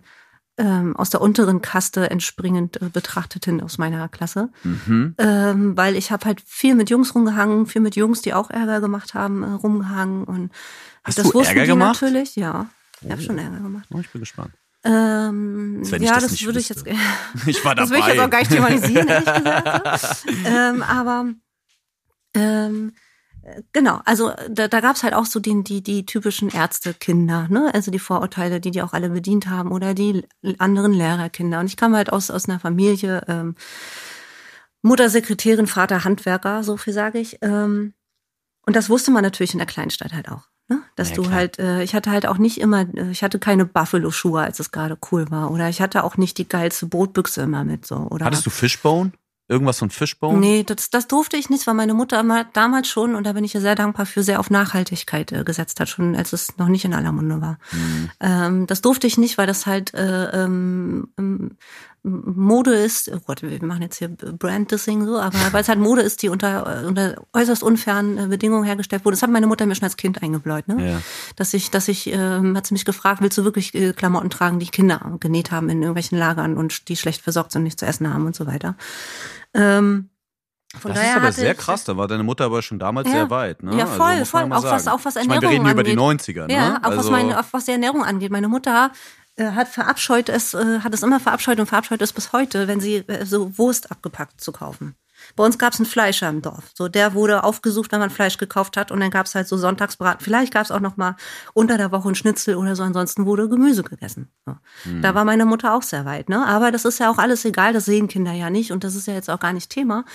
ähm, 0.57 0.95
aus 0.95 1.09
der 1.09 1.21
unteren 1.21 1.61
Kaste 1.61 2.09
entspringend 2.09 2.81
äh, 2.81 2.89
betrachteten 2.89 3.61
aus 3.61 3.77
meiner 3.77 4.09
Klasse. 4.09 4.49
Mhm. 4.63 5.15
Ähm, 5.17 5.77
weil 5.77 5.95
ich 5.95 6.11
habe 6.11 6.25
halt 6.25 6.41
viel 6.45 6.75
mit 6.75 6.89
Jungs 6.89 7.13
rumgehangen, 7.13 7.67
viel 7.67 7.81
mit 7.81 7.95
Jungs, 7.95 8.21
die 8.21 8.33
auch 8.33 8.49
Ärger 8.49 8.81
gemacht 8.81 9.13
haben, 9.13 9.43
äh, 9.43 9.47
rumgehangen. 9.47 10.23
Und 10.23 10.51
Hast 11.03 11.19
das 11.19 11.29
du 11.29 11.39
Ärger 11.41 11.65
gemacht? 11.65 12.01
natürlich, 12.01 12.35
ja. 12.35 12.67
Ich 13.01 13.07
oh. 13.07 13.11
habe 13.11 13.21
schon 13.21 13.37
Ärger 13.37 13.59
gemacht. 13.59 13.87
Oh, 13.93 13.99
ich 13.99 14.09
bin 14.09 14.21
gespannt. 14.21 14.51
Ähm, 14.83 15.83
ja, 15.83 16.15
das, 16.15 16.27
das 16.29 16.43
würde 16.43 16.59
ich 16.59 16.69
jetzt. 16.69 16.85
ich 17.45 17.63
war 17.63 17.75
dabei. 17.75 17.81
Das 17.81 17.89
würde 17.89 17.99
ich 17.99 18.07
jetzt 18.07 18.19
auch 18.19 18.29
gar 18.29 18.39
nicht 18.39 18.51
thematisieren, 18.51 19.07
ehrlich 19.07 19.33
gesagt. 19.43 20.25
ähm, 20.45 20.83
aber 20.83 21.25
ähm, 22.33 22.93
genau, 23.73 24.01
also 24.05 24.31
da, 24.49 24.67
da 24.67 24.79
gab 24.81 24.95
es 24.95 25.03
halt 25.03 25.13
auch 25.13 25.25
so 25.25 25.39
die, 25.39 25.63
die, 25.63 25.81
die 25.81 26.05
typischen 26.05 26.49
Ärztekinder, 26.49 27.47
ne? 27.49 27.71
Also 27.73 27.91
die 27.91 27.99
Vorurteile, 27.99 28.59
die 28.59 28.71
die 28.71 28.81
auch 28.81 28.93
alle 28.93 29.09
bedient 29.09 29.47
haben 29.47 29.71
oder 29.71 29.93
die 29.93 30.25
anderen 30.57 30.93
Lehrerkinder. 30.93 31.59
Und 31.59 31.67
ich 31.67 31.77
kam 31.77 31.95
halt 31.95 32.11
aus, 32.11 32.29
aus 32.31 32.47
einer 32.47 32.59
Familie, 32.59 33.23
ähm, 33.27 33.55
Mutter 34.81 35.09
Sekretärin, 35.09 35.67
Vater 35.67 36.03
Handwerker, 36.03 36.63
so 36.63 36.77
viel 36.77 36.93
sage 36.93 37.19
ich. 37.19 37.37
Ähm, 37.41 37.93
und 38.65 38.75
das 38.75 38.89
wusste 38.89 39.11
man 39.11 39.23
natürlich 39.23 39.53
in 39.53 39.59
der 39.59 39.67
Kleinstadt 39.67 40.13
halt 40.13 40.29
auch. 40.29 40.49
Ne? 40.69 40.81
Dass 40.95 41.09
ja, 41.09 41.15
du 41.15 41.21
klar. 41.23 41.33
halt, 41.33 41.59
äh, 41.59 41.83
ich 41.83 41.95
hatte 41.95 42.11
halt 42.11 42.25
auch 42.25 42.37
nicht 42.37 42.59
immer, 42.59 42.81
äh, 42.81 43.09
ich 43.11 43.23
hatte 43.23 43.39
keine 43.39 43.65
Buffalo-Schuhe, 43.65 44.41
als 44.41 44.59
es 44.59 44.71
gerade 44.71 44.97
cool 45.11 45.29
war. 45.31 45.51
Oder 45.51 45.69
ich 45.69 45.81
hatte 45.81 46.03
auch 46.03 46.17
nicht 46.17 46.37
die 46.37 46.47
geilste 46.47 46.87
Bootbüchse 46.87 47.41
immer 47.43 47.63
mit 47.63 47.85
so. 47.85 47.95
Oder 47.95 48.25
Hattest 48.25 48.45
du 48.45 48.49
Fishbone? 48.49 49.11
Irgendwas 49.49 49.79
von 49.79 49.89
Fishbone? 49.89 50.39
Nee, 50.39 50.63
das, 50.63 50.89
das 50.89 51.07
durfte 51.07 51.37
ich 51.37 51.49
nicht, 51.49 51.67
weil 51.67 51.73
meine 51.73 51.93
Mutter 51.93 52.19
immer, 52.19 52.43
damals 52.43 52.89
schon, 52.89 53.15
und 53.15 53.25
da 53.25 53.31
bin 53.33 53.45
ich 53.45 53.53
ja 53.53 53.61
sehr 53.61 53.75
dankbar 53.75 54.05
für, 54.05 54.21
sehr 54.21 54.39
auf 54.41 54.49
Nachhaltigkeit 54.49 55.31
äh, 55.31 55.43
gesetzt 55.45 55.79
hat, 55.79 55.87
schon 55.87 56.15
als 56.15 56.33
es 56.33 56.57
noch 56.57 56.67
nicht 56.67 56.83
in 56.83 56.93
aller 56.93 57.13
Munde 57.13 57.39
war. 57.39 57.57
Mhm. 57.71 58.11
Ähm, 58.19 58.67
das 58.67 58.81
durfte 58.81 59.07
ich 59.07 59.17
nicht, 59.17 59.37
weil 59.37 59.47
das 59.47 59.65
halt 59.65 59.93
äh, 59.93 60.43
ähm, 60.43 61.07
ähm 61.17 61.57
Mode 62.07 62.73
ist, 62.73 63.11
oh 63.13 63.19
Gott, 63.25 63.41
wir 63.41 63.63
machen 63.65 63.81
jetzt 63.81 63.97
hier 63.97 64.07
Brand-Dissing 64.07 65.05
so, 65.05 65.19
aber 65.19 65.37
weil 65.51 65.61
es 65.61 65.69
halt 65.69 65.79
Mode 65.79 66.01
ist, 66.01 66.21
die 66.21 66.29
unter, 66.29 66.85
unter 66.87 67.21
äußerst 67.33 67.63
unfairen 67.63 68.17
äh, 68.17 68.27
Bedingungen 68.27 68.63
hergestellt 68.63 69.03
wurde. 69.03 69.15
Das 69.15 69.23
hat 69.23 69.29
meine 69.29 69.47
Mutter 69.47 69.65
mir 69.65 69.75
schon 69.75 69.83
als 69.83 69.97
Kind 69.97 70.21
eingebläut, 70.23 70.67
ne? 70.67 70.91
Ja. 70.91 71.01
Dass 71.35 71.53
ich, 71.53 71.69
dass 71.69 71.87
ich, 71.87 72.07
ähm, 72.07 72.55
hat 72.55 72.67
sie 72.67 72.73
mich 72.73 72.85
gefragt, 72.85 73.21
willst 73.21 73.37
du 73.37 73.43
wirklich 73.43 73.73
äh, 73.75 73.93
Klamotten 73.93 74.29
tragen, 74.29 74.59
die 74.59 74.67
Kinder 74.67 75.17
genäht 75.19 75.51
haben 75.51 75.69
in 75.69 75.81
irgendwelchen 75.81 76.17
Lagern 76.17 76.55
und 76.55 76.87
die 76.87 76.95
schlecht 76.95 77.21
versorgt 77.21 77.51
sind 77.51 77.61
und 77.61 77.65
nichts 77.65 77.79
zu 77.79 77.85
essen 77.85 78.13
haben 78.13 78.25
und 78.25 78.35
so 78.35 78.45
weiter. 78.45 78.75
Ähm, 79.53 80.09
von 80.77 80.93
das 80.93 81.01
ist 81.01 81.15
aber 81.15 81.31
sehr 81.31 81.55
krass, 81.55 81.85
da 81.85 81.95
war 81.95 82.07
deine 82.07 82.23
Mutter 82.23 82.45
aber 82.45 82.61
schon 82.61 82.77
damals 82.77 83.07
ja, 83.07 83.13
sehr 83.13 83.29
weit, 83.29 83.63
ne? 83.63 83.77
Ja, 83.77 83.85
voll, 83.85 84.07
also, 84.07 84.25
voll. 84.25 84.51
Auch 84.51 84.63
was, 84.63 84.87
auch 84.87 84.99
was 85.03 85.15
Ernährung 85.15 85.21
ich 85.21 85.27
meine, 85.27 85.41
wir 85.41 85.49
reden 85.49 85.65
angeht. 85.65 85.95
über 85.95 86.13
die 86.13 86.19
90er, 86.33 86.47
ne? 86.47 86.53
Ja, 86.53 86.77
auch 86.77 86.83
also, 86.83 86.97
was, 86.99 87.09
meine, 87.09 87.39
auch 87.39 87.45
was 87.51 87.65
die 87.65 87.71
Ernährung 87.71 88.03
angeht. 88.03 88.31
Meine 88.31 88.49
Mutter 88.49 88.91
äh, 89.37 89.51
hat 89.51 89.69
verabscheut 89.69 90.29
es, 90.29 90.53
äh, 90.53 90.79
hat 90.81 90.93
es 90.93 91.03
immer 91.03 91.19
verabscheut 91.19 91.59
und 91.59 91.67
verabscheut 91.67 92.01
es 92.01 92.11
bis 92.11 92.33
heute, 92.33 92.67
wenn 92.67 92.79
sie 92.79 92.97
äh, 93.07 93.25
so 93.25 93.57
Wurst 93.57 93.91
abgepackt 93.91 94.41
zu 94.41 94.51
kaufen. 94.51 94.95
Bei 95.35 95.43
uns 95.43 95.57
gab 95.57 95.73
es 95.73 95.79
einen 95.79 95.85
Fleischer 95.85 96.29
im 96.29 96.41
Dorf. 96.41 96.71
So, 96.73 96.87
der 96.87 97.13
wurde 97.13 97.43
aufgesucht, 97.43 97.91
wenn 97.91 97.99
man 97.99 98.09
Fleisch 98.09 98.37
gekauft 98.37 98.77
hat. 98.77 98.91
Und 98.91 98.99
dann 98.99 99.11
gab 99.11 99.25
es 99.25 99.35
halt 99.35 99.47
so 99.47 99.57
Sonntagsbraten. 99.57 100.23
Vielleicht 100.23 100.53
gab 100.53 100.63
es 100.63 100.71
auch 100.71 100.79
noch 100.79 100.97
mal 100.97 101.15
unter 101.53 101.77
der 101.77 101.91
Woche 101.91 102.09
ein 102.09 102.15
Schnitzel 102.15 102.55
oder 102.55 102.75
so. 102.75 102.83
Ansonsten 102.83 103.25
wurde 103.25 103.49
Gemüse 103.49 103.83
gegessen. 103.83 104.29
So. 104.45 104.55
Mhm. 104.85 105.01
Da 105.01 105.15
war 105.15 105.25
meine 105.25 105.45
Mutter 105.45 105.73
auch 105.73 105.83
sehr 105.83 106.05
weit. 106.05 106.29
Ne? 106.29 106.45
Aber 106.45 106.71
das 106.71 106.85
ist 106.85 106.99
ja 106.99 107.11
auch 107.11 107.17
alles 107.17 107.45
egal. 107.45 107.73
Das 107.73 107.85
sehen 107.85 108.07
Kinder 108.07 108.33
ja 108.33 108.49
nicht. 108.49 108.71
Und 108.71 108.83
das 108.83 108.95
ist 108.95 109.07
ja 109.07 109.13
jetzt 109.13 109.29
auch 109.29 109.39
gar 109.39 109.53
nicht 109.53 109.69
Thema. 109.69 110.05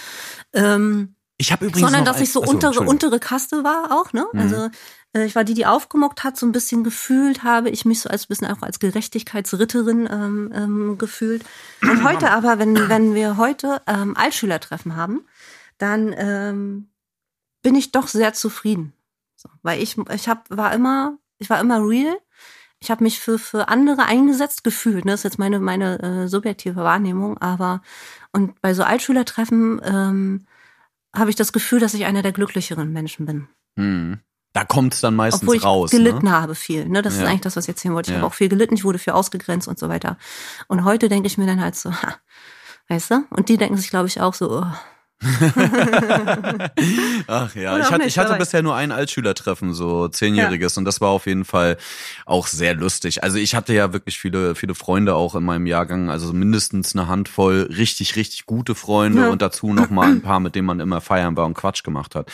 Ähm, 0.52 1.16
ich 1.38 1.50
habe 1.50 1.66
übrigens 1.66 1.90
sondern 1.90 2.04
dass 2.04 2.20
ich 2.20 2.30
so 2.30 2.40
untere 2.40 2.80
untere 2.80 3.18
Kaste 3.18 3.64
war 3.64 3.90
auch 3.90 4.12
ne 4.12 4.26
mhm. 4.32 4.40
also 4.40 4.68
ich 5.14 5.34
war 5.34 5.44
die, 5.44 5.54
die 5.54 5.66
aufgemockt 5.66 6.24
hat, 6.24 6.36
so 6.36 6.46
ein 6.46 6.52
bisschen 6.52 6.84
gefühlt 6.84 7.42
habe 7.42 7.68
ich 7.68 7.84
mich 7.84 8.00
so 8.00 8.08
als 8.08 8.26
bisschen 8.26 8.46
auch 8.46 8.62
als 8.62 8.78
Gerechtigkeitsritterin 8.78 10.08
ähm, 10.10 10.52
ähm, 10.54 10.98
gefühlt. 10.98 11.44
Und 11.82 12.02
heute 12.02 12.30
aber, 12.30 12.58
wenn, 12.58 12.88
wenn 12.88 13.14
wir 13.14 13.36
heute 13.36 13.82
ähm, 13.86 14.16
Altschülertreffen 14.16 14.96
haben, 14.96 15.26
dann 15.76 16.14
ähm, 16.16 16.88
bin 17.62 17.74
ich 17.74 17.92
doch 17.92 18.08
sehr 18.08 18.32
zufrieden. 18.32 18.94
So, 19.36 19.48
weil 19.62 19.82
ich, 19.82 19.98
ich 19.98 20.28
hab, 20.28 20.48
war 20.50 20.72
immer, 20.72 21.18
ich 21.38 21.50
war 21.50 21.60
immer 21.60 21.86
real. 21.86 22.16
Ich 22.80 22.90
habe 22.90 23.04
mich 23.04 23.20
für, 23.20 23.38
für 23.38 23.68
andere 23.68 24.06
eingesetzt, 24.06 24.64
gefühlt. 24.64 25.04
Ne? 25.04 25.12
Das 25.12 25.20
ist 25.20 25.24
jetzt 25.24 25.38
meine, 25.38 25.60
meine 25.60 26.00
äh, 26.02 26.28
subjektive 26.28 26.82
Wahrnehmung. 26.82 27.38
Aber 27.38 27.82
und 28.32 28.60
bei 28.60 28.74
so 28.74 28.82
Altschülertreffen 28.82 29.80
ähm, 29.84 30.46
habe 31.14 31.30
ich 31.30 31.36
das 31.36 31.52
Gefühl, 31.52 31.80
dass 31.80 31.94
ich 31.94 32.06
einer 32.06 32.22
der 32.22 32.32
glücklicheren 32.32 32.92
Menschen 32.92 33.26
bin. 33.26 33.48
Hm. 33.76 34.20
Da 34.52 34.64
kommt 34.64 34.94
es 34.94 35.00
dann 35.00 35.16
meistens 35.16 35.42
Obwohl 35.42 35.56
ich 35.56 35.64
raus. 35.64 35.90
gelitten 35.90 36.26
ne? 36.26 36.32
habe 36.32 36.54
viel. 36.54 36.86
Ne? 36.86 37.00
Das 37.02 37.16
ja. 37.16 37.22
ist 37.22 37.28
eigentlich 37.28 37.40
das, 37.40 37.56
was 37.56 37.64
ich 37.64 37.70
erzählen 37.70 37.94
wollte. 37.94 38.10
Ich 38.10 38.14
ja. 38.14 38.20
habe 38.20 38.26
auch 38.26 38.34
viel 38.34 38.48
gelitten, 38.48 38.74
ich 38.74 38.84
wurde 38.84 38.98
viel 38.98 39.14
ausgegrenzt 39.14 39.66
und 39.66 39.78
so 39.78 39.88
weiter. 39.88 40.18
Und 40.68 40.84
heute 40.84 41.08
denke 41.08 41.26
ich 41.26 41.38
mir 41.38 41.46
dann 41.46 41.60
halt 41.60 41.74
so, 41.74 41.90
ha, 41.90 42.16
weißt 42.88 43.10
du? 43.12 43.24
Und 43.30 43.48
die 43.48 43.56
denken 43.56 43.76
sich, 43.78 43.88
glaube 43.88 44.08
ich, 44.08 44.20
auch 44.20 44.34
so, 44.34 44.60
oh, 44.60 44.66
Ach 47.26 47.54
ja, 47.54 47.78
ich 47.78 47.90
hatte, 47.90 48.04
ich 48.04 48.18
hatte 48.18 48.34
bisher 48.34 48.62
nur 48.62 48.74
ein 48.74 48.92
Altschülertreffen, 48.92 49.72
so 49.72 50.08
zehnjähriges, 50.08 50.74
ja. 50.74 50.80
und 50.80 50.84
das 50.84 51.00
war 51.00 51.10
auf 51.10 51.26
jeden 51.26 51.44
Fall 51.44 51.76
auch 52.26 52.46
sehr 52.46 52.74
lustig. 52.74 53.22
Also 53.22 53.38
ich 53.38 53.54
hatte 53.54 53.72
ja 53.72 53.92
wirklich 53.92 54.18
viele, 54.18 54.54
viele 54.54 54.74
Freunde 54.74 55.14
auch 55.14 55.34
in 55.34 55.44
meinem 55.44 55.66
Jahrgang, 55.66 56.10
also 56.10 56.32
mindestens 56.32 56.94
eine 56.94 57.08
Handvoll 57.08 57.68
richtig, 57.70 58.16
richtig 58.16 58.46
gute 58.46 58.74
Freunde 58.74 59.22
ja. 59.22 59.28
und 59.30 59.40
dazu 59.40 59.72
noch 59.72 59.90
mal 59.90 60.08
ein 60.08 60.22
paar, 60.22 60.40
mit 60.40 60.54
denen 60.54 60.66
man 60.66 60.80
immer 60.80 61.00
feiern 61.00 61.36
war 61.36 61.46
und 61.46 61.54
Quatsch 61.54 61.84
gemacht 61.84 62.14
hat. 62.14 62.30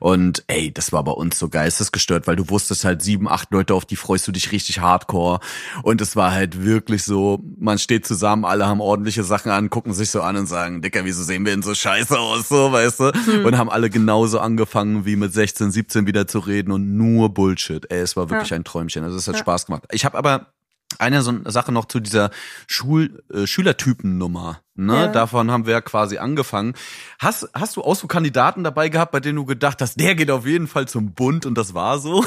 Und 0.00 0.44
ey, 0.48 0.72
das 0.72 0.92
war 0.92 1.04
bei 1.04 1.12
uns 1.12 1.38
so 1.38 1.48
geistesgestört, 1.48 2.26
weil 2.26 2.36
du 2.36 2.50
wusstest 2.50 2.84
halt 2.84 3.02
sieben, 3.02 3.28
acht 3.28 3.52
Leute, 3.52 3.74
auf 3.74 3.84
die 3.84 3.96
freust 3.96 4.26
du 4.26 4.32
dich 4.32 4.52
richtig 4.52 4.80
hardcore. 4.80 5.40
Und 5.82 6.00
es 6.00 6.16
war 6.16 6.32
halt 6.32 6.64
wirklich 6.64 7.04
so, 7.04 7.40
man 7.58 7.78
steht 7.78 8.06
zusammen, 8.06 8.44
alle 8.44 8.66
haben 8.66 8.80
ordentliche 8.80 9.24
Sachen 9.24 9.50
an, 9.50 9.70
gucken 9.70 9.94
sich 9.94 10.10
so 10.10 10.22
an 10.22 10.36
und 10.36 10.46
sagen, 10.46 10.82
Dicker, 10.82 11.04
wieso 11.04 11.22
sehen 11.22 11.44
wir 11.44 11.52
denn 11.52 11.62
so 11.62 11.74
scheiße 11.74 12.18
aus? 12.18 12.32
aus, 12.32 12.48
so, 12.48 12.72
weißt 12.72 13.00
du? 13.00 13.12
Hm. 13.12 13.44
Und 13.44 13.58
haben 13.58 13.70
alle 13.70 13.90
genauso 13.90 14.31
angefangen, 14.38 15.04
wie 15.06 15.16
mit 15.16 15.32
16, 15.32 15.70
17 15.70 16.06
wieder 16.06 16.26
zu 16.26 16.38
reden 16.38 16.72
und 16.72 16.96
nur 16.96 17.32
Bullshit. 17.32 17.90
Ey, 17.90 18.00
es 18.00 18.16
war 18.16 18.30
wirklich 18.30 18.50
ja. 18.50 18.56
ein 18.56 18.64
Träumchen. 18.64 19.04
Also 19.04 19.16
es 19.16 19.28
hat 19.28 19.34
ja. 19.34 19.40
Spaß 19.40 19.66
gemacht. 19.66 19.84
Ich 19.90 20.04
habe 20.04 20.18
aber 20.18 20.52
eine 20.98 21.22
so 21.22 21.30
eine 21.30 21.50
Sache 21.50 21.72
noch 21.72 21.86
zu 21.86 22.00
dieser 22.00 22.30
Schul 22.66 23.22
äh, 23.32 23.46
Schülertypennummer. 23.46 24.60
Ne? 24.74 24.94
Ja. 24.94 25.06
Davon 25.08 25.50
haben 25.50 25.66
wir 25.66 25.72
ja 25.72 25.80
quasi 25.80 26.18
angefangen. 26.18 26.74
Hast, 27.18 27.48
hast 27.54 27.76
du 27.76 27.82
auch 27.82 27.96
so 27.96 28.06
Kandidaten 28.06 28.64
dabei 28.64 28.88
gehabt, 28.88 29.12
bei 29.12 29.20
denen 29.20 29.36
du 29.36 29.44
gedacht 29.44 29.80
hast, 29.80 29.98
der 30.00 30.14
geht 30.14 30.30
auf 30.30 30.46
jeden 30.46 30.66
Fall 30.68 30.88
zum 30.88 31.12
Bund 31.12 31.46
und 31.46 31.56
das 31.56 31.74
war 31.74 31.98
so? 31.98 32.24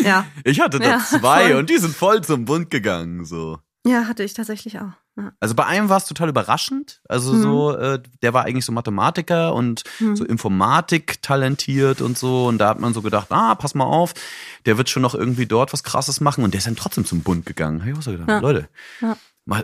Ja. 0.00 0.26
Ich 0.44 0.60
hatte 0.60 0.78
da 0.78 0.88
Ja, 0.88 0.98
zwei 0.98 1.48
voll. 1.48 1.58
und 1.58 1.70
die 1.70 1.78
sind 1.78 1.94
voll 1.94 2.22
zum 2.22 2.44
Bund 2.44 2.70
gegangen. 2.70 3.24
so. 3.24 3.58
Ja, 3.84 4.06
hatte 4.06 4.22
ich 4.22 4.32
tatsächlich 4.34 4.78
auch. 4.78 4.92
Ja. 5.16 5.32
Also 5.40 5.54
bei 5.54 5.66
einem 5.66 5.88
war 5.88 5.96
es 5.98 6.04
total 6.04 6.28
überraschend. 6.28 7.00
Also 7.08 7.32
Mhm. 7.32 7.42
so, 7.42 7.76
äh, 7.76 8.00
der 8.22 8.32
war 8.32 8.44
eigentlich 8.44 8.64
so 8.64 8.72
Mathematiker 8.72 9.54
und 9.54 9.82
so 10.14 10.24
Informatik 10.24 11.20
talentiert 11.20 12.00
und 12.00 12.16
so. 12.16 12.46
Und 12.46 12.58
da 12.58 12.68
hat 12.68 12.80
man 12.80 12.94
so 12.94 13.02
gedacht, 13.02 13.26
ah, 13.30 13.54
pass 13.56 13.74
mal 13.74 13.84
auf, 13.84 14.14
der 14.66 14.78
wird 14.78 14.88
schon 14.88 15.02
noch 15.02 15.14
irgendwie 15.14 15.46
dort 15.46 15.72
was 15.72 15.82
Krasses 15.82 16.20
machen. 16.20 16.44
Und 16.44 16.54
der 16.54 16.58
ist 16.58 16.66
dann 16.66 16.76
trotzdem 16.76 17.04
zum 17.04 17.22
Bund 17.22 17.44
gegangen. 17.44 17.80
Hab 17.82 17.88
ich 17.88 17.98
auch 17.98 18.02
so 18.02 18.12
gedacht, 18.12 18.28
Ja. 18.28 18.38
Leute, 18.38 18.68
Ja. 19.00 19.16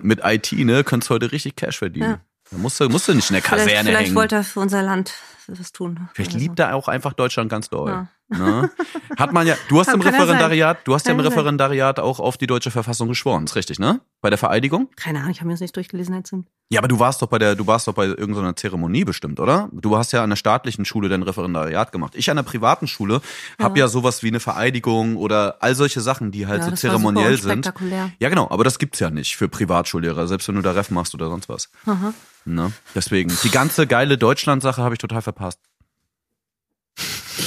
mit 0.03 0.21
IT, 0.25 0.53
ne, 0.65 0.83
könntest 0.85 1.11
du 1.11 1.15
heute 1.15 1.31
richtig 1.33 1.55
Cash 1.57 1.79
verdienen. 1.79 2.11
Ja. 2.11 2.21
Da 2.51 2.57
musst 2.59 2.81
du, 2.81 2.89
musst 2.89 3.07
du 3.09 3.15
nicht 3.15 3.31
in 3.31 3.35
der 3.35 3.43
Vielleicht, 3.43 3.67
Kaserne 3.69 3.89
vielleicht 3.91 4.07
hängen. 4.07 4.17
wollte 4.17 4.35
er 4.37 4.45
für 4.45 4.61
unser 4.61 4.83
Land 4.83 5.13
was 5.47 5.71
tun. 5.73 6.09
Vielleicht 6.15 6.31
oder 6.33 6.39
so. 6.41 6.45
liebt 6.45 6.59
er 6.59 6.75
auch 6.75 6.89
einfach 6.89 7.13
Deutschland 7.13 7.51
ganz 7.51 7.69
doll. 7.71 8.09
Ja. 8.31 8.39
Ne? 8.39 8.71
Hat 9.17 9.33
man 9.33 9.47
ja, 9.47 9.57
du 9.69 9.81
hast 9.81 9.89
im 9.93 10.01
ja. 10.01 10.09
Referendariat, 10.11 10.79
du 10.85 10.95
hast 10.95 11.07
ja 11.07 11.13
im 11.13 11.19
ja. 11.19 11.27
Referendariat 11.27 11.99
auch 11.99 12.21
auf 12.21 12.37
die 12.37 12.47
deutsche 12.47 12.71
Verfassung 12.71 13.09
geschworen, 13.09 13.45
ist 13.45 13.57
richtig, 13.57 13.79
ne? 13.79 14.01
Bei 14.21 14.31
der 14.31 14.39
Vereidigung? 14.39 14.89
Keine 14.97 15.21
Ahnung, 15.21 15.31
ich 15.31 15.39
habe 15.39 15.47
mir 15.47 15.55
das 15.55 15.61
nicht 15.61 15.77
durchgelesen. 15.77 16.15
Jetzt 16.15 16.31
sind. 16.31 16.47
Ja, 16.71 16.81
aber 16.81 16.89
du 16.89 16.99
warst 16.99 17.23
doch 17.23 17.29
bei 17.29 17.39
der, 17.39 17.55
du 17.55 17.67
warst 17.67 17.89
doch 17.89 17.95
bei 17.95 18.07
irgendeiner 18.07 18.55
Zeremonie 18.55 19.05
bestimmt, 19.05 19.41
oder? 19.41 19.71
Du 19.73 19.97
hast 19.97 20.13
ja 20.13 20.23
an 20.23 20.31
der 20.31 20.37
staatlichen 20.37 20.85
Schule 20.85 21.09
dein 21.09 21.23
Referendariat 21.23 21.93
gemacht. 21.93 22.15
Ich 22.17 22.29
an 22.31 22.37
der 22.37 22.43
privaten 22.43 22.87
Schule 22.87 23.23
habe 23.59 23.79
ja 23.79 23.89
sowas 23.89 24.23
wie 24.23 24.29
eine 24.29 24.41
Vereidigung 24.41 25.17
oder 25.17 25.57
all 25.61 25.75
solche 25.75 26.01
Sachen, 26.01 26.31
die 26.31 26.47
halt 26.47 26.61
Ja, 26.63 26.71
so 26.71 26.75
zeremoniell 26.75 27.39
sind. 27.39 27.65
spektakulär. 27.65 28.11
Ja, 28.19 28.29
genau, 28.29 28.51
aber 28.51 28.65
das 28.65 28.79
gibt's 28.79 28.99
ja 28.99 29.09
nicht 29.11 29.37
für 29.37 29.49
Privatschullehrer, 29.49 30.27
selbst 30.27 30.49
wenn 30.49 30.57
du 30.57 30.63
da 30.63 30.73
Ref 30.73 30.91
machst 30.91 31.15
oder 31.15 31.29
sonst 31.29 31.49
was. 31.49 31.71
Aha. 31.87 32.13
Ne? 32.45 32.73
Deswegen, 32.95 33.33
die 33.43 33.51
ganze 33.51 33.87
geile 33.87 34.19
Deutschland-Sache 34.19 34.83
habe 34.83 34.95
ich 34.95 34.99
total 34.99 35.23
verpasst. 35.23 35.61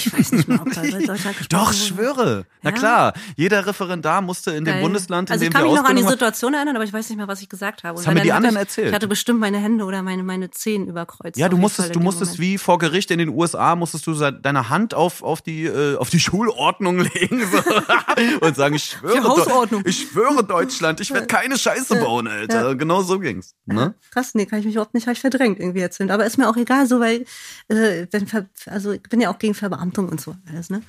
Ich 0.07 0.13
weiß 0.17 0.31
nicht 0.33 0.47
mal, 0.47 0.59
ob 0.59 0.71
da 0.73 0.81
Deutschland 0.81 1.37
gesprochen 1.37 1.47
Doch, 1.49 1.73
schwöre. 1.73 2.45
Na 2.61 2.69
Ja? 2.71 2.75
klar, 2.75 3.13
jeder 3.35 3.65
Referendar 3.65 4.21
musste 4.21 4.51
in 4.51 4.65
dem 4.65 4.73
Geil. 4.73 4.81
Bundesland, 4.81 5.29
in 5.29 5.33
also 5.33 5.43
dem 5.43 5.49
ich 5.49 5.53
kann 5.53 5.63
wir 5.63 5.71
mich 5.71 5.81
noch 5.81 5.89
an 5.89 5.95
die 5.95 6.03
Situation 6.03 6.53
erinnern, 6.53 6.75
aber 6.75 6.85
ich 6.85 6.93
weiß 6.93 7.09
nicht 7.09 7.17
mehr, 7.17 7.27
was 7.27 7.41
ich 7.41 7.49
gesagt 7.49 7.83
habe. 7.83 7.95
Das 7.95 8.01
Und 8.05 8.07
haben 8.07 8.13
mir 8.15 8.21
die 8.21 8.31
anderen 8.31 8.55
ich, 8.55 8.61
erzählt. 8.61 8.87
Ich 8.89 8.93
hatte 8.93 9.07
bestimmt 9.07 9.39
meine 9.39 9.57
Hände 9.57 9.85
oder 9.85 10.01
meine, 10.01 10.23
meine 10.23 10.49
Zehen 10.51 10.87
überkreuzt. 10.87 11.37
Ja, 11.37 11.49
du 11.49 11.57
musstest, 11.57 11.95
du 11.95 11.99
musstest 11.99 12.37
Moment. 12.37 12.39
wie 12.39 12.57
vor 12.57 12.77
Gericht 12.79 13.11
in 13.11 13.19
den 13.19 13.29
USA 13.29 13.75
musstest 13.75 14.07
du 14.07 14.13
deine 14.13 14.69
Hand 14.69 14.93
auf, 14.93 15.23
auf 15.23 15.41
die, 15.41 15.65
äh, 15.65 15.95
auf 15.97 16.09
die 16.09 16.19
Schulordnung 16.19 16.99
legen 17.13 17.41
so, 17.51 17.57
und 18.45 18.55
sagen, 18.55 18.75
ich 18.75 18.85
schwöre, 18.85 19.81
ich 19.85 20.09
schwöre 20.09 20.43
Deutschland, 20.43 20.99
ich 20.99 21.13
werde 21.13 21.27
keine 21.27 21.57
Scheiße 21.57 21.95
bauen, 21.97 22.27
Alter. 22.27 22.75
Genau 22.75 23.01
so 23.01 23.19
ging's. 23.19 23.55
Ne? 23.65 23.93
Krass, 24.11 24.33
nee, 24.33 24.45
kann 24.45 24.59
ich 24.59 24.65
mich 24.65 24.75
überhaupt 24.75 24.93
nicht, 24.93 25.07
habe 25.07 25.13
ich 25.13 25.21
verdrängt 25.21 25.59
irgendwie 25.59 25.81
erzählt. 25.81 26.11
Aber 26.11 26.25
ist 26.25 26.37
mir 26.37 26.49
auch 26.49 26.57
egal, 26.57 26.87
so, 26.87 26.99
weil, 26.99 27.25
äh, 27.67 28.07
wenn, 28.11 28.27
also 28.65 28.91
ich 28.91 29.03
bin 29.03 29.21
ja 29.21 29.29
auch 29.31 29.39
gegen 29.39 29.53
Verbeamtung 29.53 29.90
und 29.97 30.19
so 30.21 30.35
alles, 30.49 30.69
ne? 30.69 30.81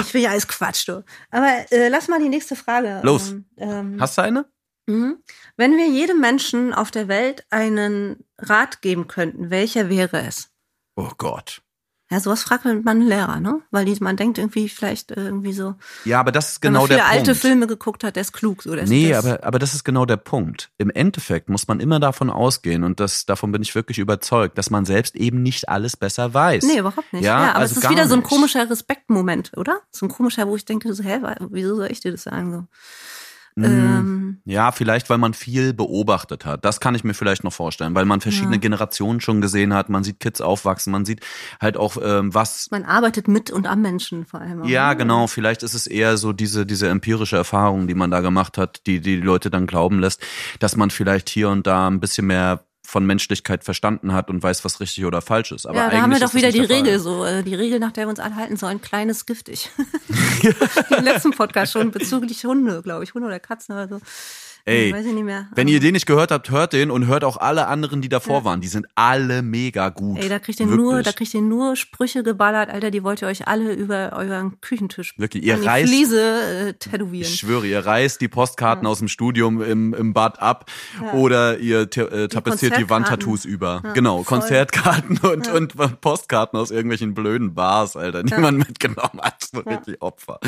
Ich 0.00 0.14
will 0.14 0.22
ja 0.22 0.30
alles 0.30 0.48
Quatsch, 0.48 0.88
du. 0.88 1.04
Aber 1.30 1.64
äh, 1.70 1.88
lass 1.88 2.08
mal 2.08 2.20
die 2.20 2.28
nächste 2.28 2.56
Frage. 2.56 3.00
Los. 3.02 3.30
Ähm, 3.30 3.44
ähm, 3.56 3.96
Hast 4.00 4.18
du 4.18 4.22
eine? 4.22 4.46
mhm. 4.86 5.22
Wenn 5.56 5.76
wir 5.76 5.88
jedem 5.88 6.20
Menschen 6.20 6.72
auf 6.74 6.90
der 6.90 7.08
Welt 7.08 7.44
einen 7.50 8.24
Rat 8.38 8.82
geben 8.82 9.08
könnten, 9.08 9.50
welcher 9.50 9.88
wäre 9.88 10.20
es? 10.22 10.50
Oh 10.96 11.10
Gott. 11.18 11.62
Ja, 12.08 12.20
sowas 12.20 12.44
fragt 12.44 12.64
man 12.64 12.86
einen 12.86 13.02
Lehrer, 13.02 13.40
ne? 13.40 13.62
Weil 13.72 13.84
die, 13.84 13.96
man 14.00 14.16
denkt 14.16 14.38
irgendwie 14.38 14.68
vielleicht 14.68 15.10
äh, 15.10 15.24
irgendwie 15.24 15.52
so, 15.52 15.74
Ja, 16.04 16.20
aber 16.20 16.30
das 16.30 16.50
ist 16.52 16.62
wenn 16.62 16.68
genau 16.68 16.80
man 16.82 16.86
viele 16.86 16.98
der 17.00 17.08
alte 17.08 17.24
Punkt. 17.32 17.40
Filme 17.40 17.66
geguckt 17.66 18.04
hat, 18.04 18.14
der 18.14 18.20
ist 18.20 18.32
klug. 18.32 18.62
So, 18.62 18.74
der 18.76 18.86
Nee, 18.86 19.08
der 19.08 19.18
ist, 19.18 19.24
aber, 19.26 19.44
aber 19.44 19.58
das 19.58 19.74
ist 19.74 19.82
genau 19.82 20.06
der 20.06 20.16
Punkt. 20.16 20.70
Im 20.78 20.90
Endeffekt 20.90 21.48
muss 21.48 21.66
man 21.66 21.80
immer 21.80 21.98
davon 21.98 22.30
ausgehen, 22.30 22.84
und 22.84 23.00
das, 23.00 23.26
davon 23.26 23.50
bin 23.50 23.62
ich 23.62 23.74
wirklich 23.74 23.98
überzeugt, 23.98 24.56
dass 24.56 24.70
man 24.70 24.84
selbst 24.84 25.16
eben 25.16 25.42
nicht 25.42 25.68
alles 25.68 25.96
besser 25.96 26.32
weiß. 26.32 26.62
Nee, 26.64 26.78
überhaupt 26.78 27.12
nicht. 27.12 27.24
Ja, 27.24 27.42
Ja, 27.42 27.50
aber 27.50 27.58
also 27.60 27.76
es 27.76 27.82
ist 27.84 27.90
wieder 27.90 28.06
so 28.06 28.14
ein 28.14 28.22
komischer 28.22 28.70
Respektmoment, 28.70 29.50
oder? 29.56 29.80
So 29.90 30.06
ein 30.06 30.08
komischer, 30.08 30.46
wo 30.46 30.54
ich 30.54 30.64
denke, 30.64 30.94
so, 30.94 31.02
hä, 31.02 31.18
wieso 31.50 31.74
soll 31.74 31.90
ich 31.90 32.00
dir 32.00 32.12
das 32.12 32.22
sagen? 32.22 32.52
So. 32.52 32.66
Mm. 33.56 33.64
Ähm, 33.64 34.38
Ja, 34.44 34.70
vielleicht, 34.70 35.10
weil 35.10 35.18
man 35.18 35.34
viel 35.34 35.72
beobachtet 35.72 36.44
hat. 36.44 36.64
Das 36.64 36.78
kann 36.78 36.94
ich 36.94 37.02
mir 37.02 37.14
vielleicht 37.14 37.42
noch 37.42 37.52
vorstellen, 37.52 37.94
weil 37.96 38.04
man 38.04 38.20
verschiedene 38.20 38.56
Ja. 38.56 38.60
Generationen 38.60 39.20
schon 39.20 39.40
gesehen 39.40 39.74
hat. 39.74 39.88
Man 39.88 40.04
sieht 40.04 40.20
Kids 40.20 40.40
aufwachsen, 40.40 40.92
man 40.92 41.04
sieht 41.04 41.20
halt 41.60 41.76
auch, 41.76 41.96
ähm, 42.00 42.32
was. 42.32 42.68
man 42.70 42.84
arbeitet 42.84 43.26
mit 43.28 43.50
und 43.50 43.66
am 43.66 43.80
Menschen 43.82 44.24
vor 44.26 44.40
allem. 44.40 44.62
auch, 44.62 44.66
Ja, 44.68 44.90
ne? 44.90 44.96
genau. 44.98 45.26
Vielleicht 45.26 45.62
ist 45.64 45.74
es 45.74 45.86
eher 45.88 46.16
so 46.16 46.32
diese, 46.32 46.64
diese 46.66 46.88
empirische 46.88 47.36
Erfahrung, 47.36 47.88
die 47.88 47.94
man 47.94 48.10
da 48.12 48.20
gemacht 48.20 48.56
hat, 48.58 48.82
die 48.86 49.00
die 49.00 49.16
Leute 49.16 49.50
dann 49.50 49.66
glauben 49.66 49.98
lässt, 49.98 50.22
dass 50.60 50.76
man 50.76 50.90
vielleicht 50.90 51.28
hier 51.28 51.48
und 51.48 51.66
da 51.66 51.88
ein 51.88 51.98
bisschen 51.98 52.26
mehr 52.28 52.60
von 52.86 53.04
Menschlichkeit 53.04 53.64
verstanden 53.64 54.12
hat 54.12 54.30
und 54.30 54.42
weiß, 54.42 54.64
was 54.64 54.80
richtig 54.80 55.04
oder 55.04 55.20
falsch 55.20 55.52
ist. 55.52 55.66
Aber 55.66 55.76
ja, 55.76 55.90
da 55.90 56.00
haben 56.00 56.12
wir 56.12 56.20
doch 56.20 56.34
wieder 56.34 56.52
die. 56.52 56.60
Regel, 56.60 56.98
so 56.98 57.24
äh, 57.24 57.42
die 57.42 57.54
Regel, 57.54 57.78
nach 57.78 57.92
der 57.92 58.06
wir 58.06 58.10
uns 58.10 58.20
alle 58.20 58.36
halten 58.36 58.56
sollen, 58.56 58.80
kleines 58.80 59.26
giftig. 59.26 59.70
Im 60.96 61.04
letzten 61.04 61.32
Podcast 61.32 61.72
schon 61.72 61.90
bezüglich 61.90 62.44
Hunde, 62.44 62.82
glaube 62.82 63.04
ich, 63.04 63.14
Hunde 63.14 63.28
oder 63.28 63.40
Katzen 63.40 63.74
oder 63.74 63.88
so. 63.88 64.00
Ey, 64.68 64.92
weiß 64.92 65.06
ich 65.06 65.12
nicht 65.12 65.22
mehr. 65.24 65.46
Wenn 65.54 65.68
ihr 65.68 65.78
den 65.78 65.92
nicht 65.92 66.06
gehört 66.06 66.32
habt, 66.32 66.50
hört 66.50 66.72
den 66.72 66.90
und 66.90 67.06
hört 67.06 67.22
auch 67.22 67.36
alle 67.36 67.68
anderen, 67.68 68.02
die 68.02 68.08
davor 68.08 68.44
waren. 68.44 68.60
Die 68.60 68.66
sind 68.66 68.86
alle 68.96 69.42
mega 69.42 69.90
gut. 69.90 70.18
Ey, 70.18 70.28
da 70.28 70.40
kriegt 70.40 70.58
ihr 70.58 70.66
nur, 70.66 71.02
da 71.02 71.12
kriegt 71.12 71.32
ihr 71.34 71.40
nur 71.40 71.76
Sprüche 71.76 72.24
geballert, 72.24 72.68
Alter, 72.70 72.90
die 72.90 73.04
wollt 73.04 73.22
ihr 73.22 73.28
euch 73.28 73.46
alle 73.46 73.72
über 73.72 74.12
euren 74.16 74.60
Küchentisch 74.60 75.14
Wirklich, 75.18 75.44
ihr 75.44 75.56
die 75.56 75.68
reißt- 75.68 75.86
Fliese 75.86 76.20
äh, 76.68 76.72
tätowieren. 76.74 77.28
Ich 77.30 77.36
schwöre, 77.38 77.64
ihr 77.66 77.86
reißt 77.86 78.20
die 78.20 78.26
Postkarten 78.28 78.86
aus 78.88 78.98
dem 78.98 79.06
Studium 79.08 79.62
im, 79.62 79.94
im 79.94 80.12
Bad 80.12 80.42
ab 80.42 80.68
oder 81.14 81.58
ihr 81.58 81.82
äh, 81.82 81.86
tapeziert 81.86 82.32
die 82.32 82.40
Konzertkarten. 82.40 82.90
Wandtattoos 82.90 83.44
über. 83.44 83.82
genau, 83.94 84.24
voll. 84.24 84.40
Konzertkarten 84.40 85.18
und, 85.18 85.48
und 85.48 86.00
Postkarten 86.00 86.58
aus 86.58 86.72
irgendwelchen 86.72 87.14
blöden 87.14 87.54
Bars, 87.54 87.94
Alter, 87.96 88.24
die 88.24 88.34
man 88.34 88.56
mitgenommen 88.56 89.20
hat. 89.22 89.44
So 89.52 89.60
richtig 89.60 90.02
Opfer. 90.02 90.40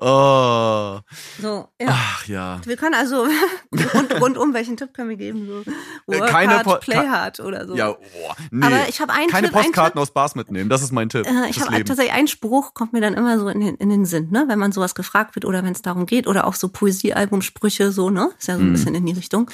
Oh. 0.00 0.98
So, 1.40 1.68
ja. 1.80 1.86
Ach 1.88 2.26
ja. 2.26 2.60
Wir 2.64 2.76
können 2.76 2.94
also 2.94 3.26
rund, 3.94 4.20
rundum, 4.20 4.54
welchen 4.54 4.76
Tipp 4.76 4.92
können 4.94 5.08
wir 5.10 5.16
geben? 5.16 5.46
So, 5.46 5.62
Äh, 6.12 6.18
work 6.20 6.28
keine 6.28 6.52
hard, 6.54 6.64
Po- 6.64 6.76
play 6.78 7.08
hard 7.08 7.40
oder 7.40 7.66
so. 7.66 7.76
Ja, 7.76 7.90
oh, 7.90 7.96
nee. 8.50 8.66
Aber 8.66 8.88
ich 8.88 9.00
habe 9.00 9.12
einen 9.12 9.28
Keine 9.30 9.48
Tipp, 9.48 9.56
einen 9.56 9.64
Postkarten 9.66 10.00
aus 10.00 10.12
Bars 10.12 10.34
mitnehmen, 10.34 10.68
das 10.70 10.82
ist 10.82 10.92
mein 10.92 11.08
Tipp. 11.08 11.26
Äh, 11.26 11.48
ich 11.50 11.60
habe 11.60 11.84
tatsächlich 11.84 12.12
einen 12.14 12.28
Spruch, 12.28 12.74
kommt 12.74 12.92
mir 12.92 13.00
dann 13.00 13.14
immer 13.14 13.38
so 13.38 13.48
in 13.48 13.60
den, 13.60 13.76
in 13.76 13.88
den 13.88 14.04
Sinn, 14.04 14.30
ne? 14.30 14.44
wenn 14.48 14.58
man 14.58 14.72
sowas 14.72 14.94
gefragt 14.94 15.34
wird 15.36 15.44
oder 15.44 15.62
wenn 15.64 15.72
es 15.72 15.82
darum 15.82 16.06
geht 16.06 16.26
oder 16.26 16.46
auch 16.46 16.54
so 16.54 16.68
Poesiealbumsprüche, 16.68 17.92
so, 17.92 18.10
ne? 18.10 18.30
Ist 18.38 18.48
ja 18.48 18.56
so 18.56 18.62
ein 18.62 18.68
Mhm. 18.68 18.72
bisschen 18.72 18.94
in 18.94 19.06
die 19.06 19.12
Richtung. 19.12 19.50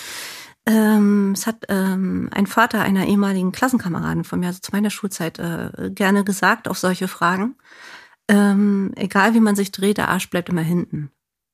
Ähm, 0.66 1.32
es 1.32 1.46
hat 1.46 1.64
ähm, 1.68 2.28
ein 2.32 2.46
Vater 2.46 2.82
einer 2.82 3.06
ehemaligen 3.06 3.52
Klassenkameraden 3.52 4.24
von 4.24 4.40
mir, 4.40 4.48
also 4.48 4.58
zu 4.60 4.70
meiner 4.72 4.90
Schulzeit, 4.90 5.38
äh, 5.38 5.90
gerne 5.94 6.24
gesagt 6.24 6.68
auf 6.68 6.76
solche 6.78 7.08
Fragen. 7.08 7.56
Ähm, 8.28 8.92
egal 8.96 9.32
wie 9.32 9.40
man 9.40 9.56
sich 9.56 9.72
dreht, 9.72 9.96
der 9.96 10.08
Arsch 10.08 10.28
bleibt 10.28 10.50
immer 10.50 10.60
hinten. 10.60 11.10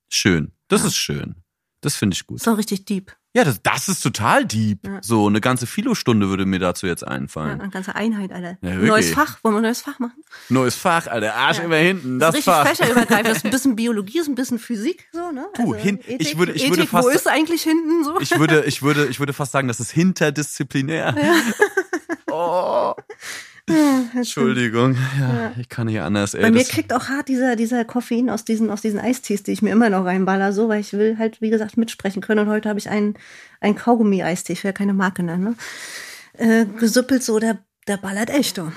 Schön. 0.08 0.50
Das 0.68 0.84
ist 0.84 0.96
schön. 0.96 1.36
Das 1.84 1.96
finde 1.96 2.14
ich 2.14 2.26
gut. 2.26 2.40
So 2.40 2.52
richtig 2.54 2.84
deep. 2.86 3.14
Ja, 3.36 3.42
das, 3.44 3.60
das 3.62 3.88
ist 3.88 4.00
total 4.00 4.44
deep. 4.46 4.86
Ja. 4.86 5.00
So 5.02 5.26
eine 5.26 5.40
ganze 5.40 5.66
Philo-Stunde 5.66 6.28
würde 6.28 6.46
mir 6.46 6.60
dazu 6.60 6.86
jetzt 6.86 7.02
Ja, 7.02 7.08
einfallen. 7.08 7.60
eine 7.60 7.68
ganze 7.70 7.94
Einheit, 7.94 8.32
Alter. 8.32 8.56
Ja, 8.62 8.74
neues 8.76 9.10
Fach, 9.10 9.38
wollen 9.42 9.56
wir 9.56 9.58
ein 9.58 9.62
neues 9.64 9.82
Fach 9.82 9.98
machen? 9.98 10.22
Neues 10.48 10.76
Fach, 10.76 11.08
Alter. 11.08 11.34
Arsch 11.34 11.58
Ja. 11.58 11.64
immer 11.64 11.76
hinten. 11.76 12.18
Das 12.20 12.28
Das, 12.34 12.40
ist 12.40 12.48
richtig 12.48 12.54
Fach. 12.54 12.66
fächerübergreifend. 12.76 13.26
Das 13.28 13.36
ist 13.38 13.44
ein 13.44 13.50
bisschen 13.50 13.76
Biologie, 13.76 14.20
ist 14.20 14.28
ein 14.28 14.34
bisschen 14.36 14.58
Physik, 14.60 15.08
so, 15.12 15.32
ne? 15.32 15.46
Du, 15.56 15.74
hin- 15.74 15.98
ich 16.06 16.38
würde- 16.38 16.52
ich 16.52 16.62
Ethik, 16.62 16.76
würde 16.78 16.86
fast- 16.86 17.04
Wo 17.04 17.10
ist 17.10 17.28
eigentlich 17.28 17.62
hinten 17.62 18.04
so? 18.04 18.20
Ich 18.20 18.38
würde, 18.38 18.64
ich 18.66 18.82
würde, 18.82 19.06
ich 19.06 19.18
würde 19.18 19.32
fast 19.32 19.52
sagen, 19.52 19.66
das 19.68 19.80
ist 19.80 19.90
hinterdisziplinär. 19.92 21.14
Oh. 22.30 22.94
Entschuldigung. 24.14 24.96
Ja, 25.18 25.52
ich 25.58 25.68
kann 25.68 25.86
nicht 25.86 26.00
anders. 26.00 26.34
Ey, 26.34 26.42
Bei 26.42 26.50
mir 26.50 26.64
kickt 26.64 26.92
auch 26.92 27.08
hart 27.08 27.28
dieser, 27.28 27.56
dieser 27.56 27.84
Koffein 27.84 28.30
aus 28.30 28.44
diesen, 28.44 28.70
aus 28.70 28.82
diesen 28.82 29.00
Eistees, 29.00 29.42
die 29.42 29.52
ich 29.52 29.62
mir 29.62 29.70
immer 29.70 29.90
noch 29.90 30.04
reinballer, 30.04 30.52
so, 30.52 30.68
weil 30.68 30.80
ich 30.80 30.92
will 30.92 31.18
halt, 31.18 31.40
wie 31.40 31.50
gesagt, 31.50 31.76
mitsprechen 31.76 32.22
können. 32.22 32.46
Und 32.46 32.52
heute 32.52 32.68
habe 32.68 32.78
ich 32.78 32.88
einen, 32.88 33.14
einen 33.60 33.76
Kaugummi-Eistee, 33.76 34.52
ich 34.52 34.64
will 34.64 34.68
ja 34.70 34.72
keine 34.72 34.94
Marke 34.94 35.22
nennen, 35.22 35.44
ne? 35.44 35.56
äh, 36.34 36.66
gesüppelt, 36.78 37.22
so, 37.22 37.38
der, 37.38 37.58
der 37.88 37.96
ballert 37.96 38.30
echt, 38.30 38.58
du. 38.58 38.70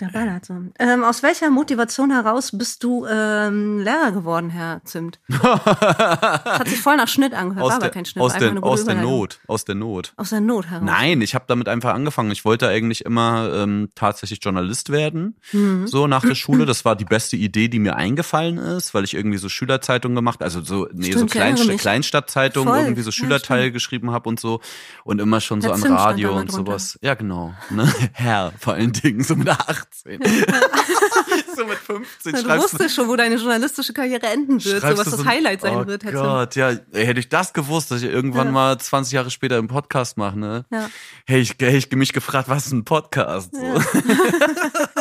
Der 0.00 0.06
ballert 0.08 0.44
so. 0.46 0.54
Ähm, 0.78 1.04
aus 1.04 1.22
welcher 1.22 1.50
Motivation 1.50 2.10
heraus 2.10 2.50
bist 2.52 2.82
du 2.84 3.06
ähm, 3.06 3.80
Lehrer 3.80 4.12
geworden, 4.12 4.50
Herr 4.50 4.80
Zimt? 4.84 5.18
das 5.28 5.40
hat 5.64 6.68
sich 6.68 6.80
voll 6.80 6.96
nach 6.96 7.08
Schnitt 7.08 7.34
angehört, 7.34 7.60
war 7.60 7.66
aus 7.66 7.72
aber 7.72 7.82
der, 7.82 7.90
kein 7.90 8.04
Schnitt. 8.04 8.22
aus, 8.22 8.32
war 8.34 8.40
der, 8.40 8.62
aus 8.64 8.84
der. 8.84 8.94
Not. 8.96 9.40
Aus 9.46 9.64
der 9.64 9.74
Not. 9.74 10.12
Aus 10.16 10.30
der 10.30 10.40
Not 10.40 10.66
heraus. 10.70 10.84
Nein, 10.84 11.20
ich 11.20 11.34
habe 11.34 11.44
damit 11.48 11.68
einfach 11.68 11.94
angefangen. 11.94 12.30
Ich 12.30 12.44
wollte 12.44 12.68
eigentlich 12.68 13.04
immer 13.04 13.50
ähm, 13.54 13.88
tatsächlich 13.94 14.40
Journalist 14.42 14.90
werden, 14.90 15.36
Mhm. 15.52 15.86
so 15.86 16.06
nach 16.06 16.22
der 16.22 16.34
Schule. 16.34 16.64
Das 16.68 16.84
war 16.84 16.96
die 16.96 17.04
beste 17.06 17.36
Idee, 17.36 17.68
die 17.68 17.78
mir 17.78 17.96
eingefallen 17.96 18.58
ist, 18.58 18.92
weil 18.92 19.04
ich 19.04 19.14
irgendwie 19.14 19.38
so 19.38 19.48
Schülerzeitungen 19.48 20.14
gemacht, 20.14 20.42
also 20.42 20.60
so 20.62 20.86
nee, 20.92 21.06
Stimmt, 21.12 21.30
so 21.30 21.38
Kleinst. 21.38 21.78
Kleinstadtzeitungen, 21.78 22.74
irgendwie 22.74 23.02
so 23.02 23.08
Ja, 23.08 23.12
Schülerteile 23.12 23.62
stimmt. 23.62 23.74
geschrieben 23.74 24.10
habe 24.10 24.28
und 24.28 24.38
so 24.38 24.60
und 25.04 25.20
immer 25.20 25.40
schon 25.40 25.60
so 25.60 25.68
Herr 25.68 25.74
an 25.74 25.80
Zimt 25.80 25.94
Radio 25.98 26.36
und 26.36 26.52
sowas. 26.52 26.98
Ja, 27.02 27.14
genau, 27.14 27.54
ne? 27.70 27.90
Herr 28.12 28.52
vor 28.58 28.74
allen 28.74 28.92
Dingen 28.92 29.22
so 29.24 29.34
mit 29.36 29.48
18. 29.90 30.20
so 31.56 31.64
mit 31.66 31.78
15 31.78 32.32
du 32.32 32.38
schreibst 32.42 32.72
wusstest 32.72 32.94
schon, 32.94 33.08
wo 33.08 33.16
deine 33.16 33.36
journalistische 33.36 33.92
Karriere 33.92 34.26
enden 34.26 34.64
wird, 34.64 34.82
so 34.82 34.88
was 34.88 35.04
du 35.04 35.10
das 35.10 35.20
so- 35.20 35.24
Highlight 35.24 35.60
sein 35.60 35.76
oh 35.76 35.86
wird. 35.86 36.02
Zimt. 36.02 36.14
Gott, 36.14 36.56
ja, 36.56 36.72
hätte 36.92 37.20
ich 37.20 37.28
das 37.28 37.52
gewusst, 37.52 37.90
dass 37.90 38.02
ich 38.02 38.08
irgendwann 38.10 38.48
Ja. 38.48 38.52
mal 38.52 38.78
20 38.78 39.12
Jahre 39.12 39.30
später 39.30 39.56
einen 39.58 39.68
Podcast 39.68 40.16
mache, 40.16 40.38
ne? 40.38 40.64
Ja. 40.70 40.88
Hätte 41.26 41.40
ich, 41.40 41.50
hätte 41.50 41.76
ich 41.76 41.90
mich 41.92 42.12
gefragt, 42.12 42.48
was 42.48 42.66
ist 42.66 42.72
ein 42.72 42.84
Podcast? 42.84 43.50
So. 43.54 43.60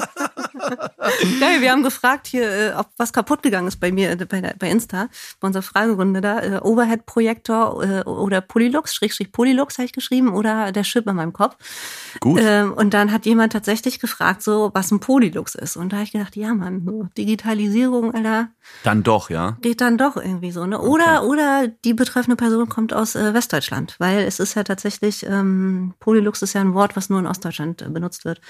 Geil, 1.40 1.62
wir 1.62 1.72
haben 1.72 1.84
gefragt 1.84 2.28
hier, 2.28 2.50
äh, 2.50 2.74
ob 2.74 2.88
was 2.98 3.14
kaputt 3.14 3.44
gegangen 3.44 3.68
ist 3.68 3.80
bei 3.80 3.92
mir, 3.92 4.12
äh, 4.12 4.16
bei, 4.26 4.42
der- 4.42 4.56
bei 4.58 4.70
Insta, 4.70 5.08
bei 5.40 5.48
unserer 5.48 5.64
Fragerunde 5.64 6.22
da. 6.22 6.40
Äh, 6.42 6.60
Overhead-Projektor 6.62 7.84
äh, 7.84 8.02
oder 8.10 8.42
Polylux, 8.42 8.94
Schrägstrich 8.96 9.32
Polylux 9.32 9.78
habe 9.78 9.86
ich 9.86 9.94
geschrieben 9.94 10.34
oder 10.34 10.72
der 10.72 10.84
Chip 10.84 11.08
in 11.08 11.16
meinem 11.16 11.34
Kopf. 11.34 11.56
Gut. 12.20 12.40
Ähm, 12.44 12.74
und 12.74 12.94
dann 12.94 13.12
hat 13.12 13.26
jemand 13.26 13.54
tatsächlich 13.54 14.00
gefragt, 14.00 14.44
so 14.44 14.72
was 14.74 14.92
ein 14.92 15.00
Polylux 15.00 15.56
ist. 15.56 15.78
Und 15.78 15.92
da 15.94 15.98
habe 15.98 16.06
ich 16.06 16.12
gedacht, 16.12 16.36
ja 16.36 16.54
Mann, 16.54 16.84
so 16.86 17.08
Digitalisierung, 17.18 18.14
Alter, 18.14 18.50
Dann 18.84 19.04
doch, 19.04 19.30
ja. 19.30 19.58
geht 19.62 19.82
dann 19.82 19.98
doch 19.98 20.18
irgendwie 20.18 20.52
so. 20.52 20.66
Ne? 20.66 20.80
Oder, 20.80 21.24
oder 21.26 21.68
die 21.68 21.94
betreffende 21.94 22.36
Person 22.36 22.70
kommt 22.70 22.94
aus 22.94 23.16
äh, 23.16 23.34
Westdeutschland, 23.34 23.96
weil 24.00 24.20
es 24.20 24.40
ist 24.40 24.56
ja 24.56 24.64
tatsächlich, 24.64 25.26
ähm, 25.26 25.94
Polylux 26.00 26.42
ist 26.42 26.54
ja 26.54 26.62
ein 26.62 26.74
Wort, 26.74 26.96
was 26.96 27.10
nur 27.10 27.20
in 27.20 27.28
Ostdeutschland 27.28 27.82
äh, 27.82 27.90
benutzt 27.90 28.26
wird. 28.26 28.42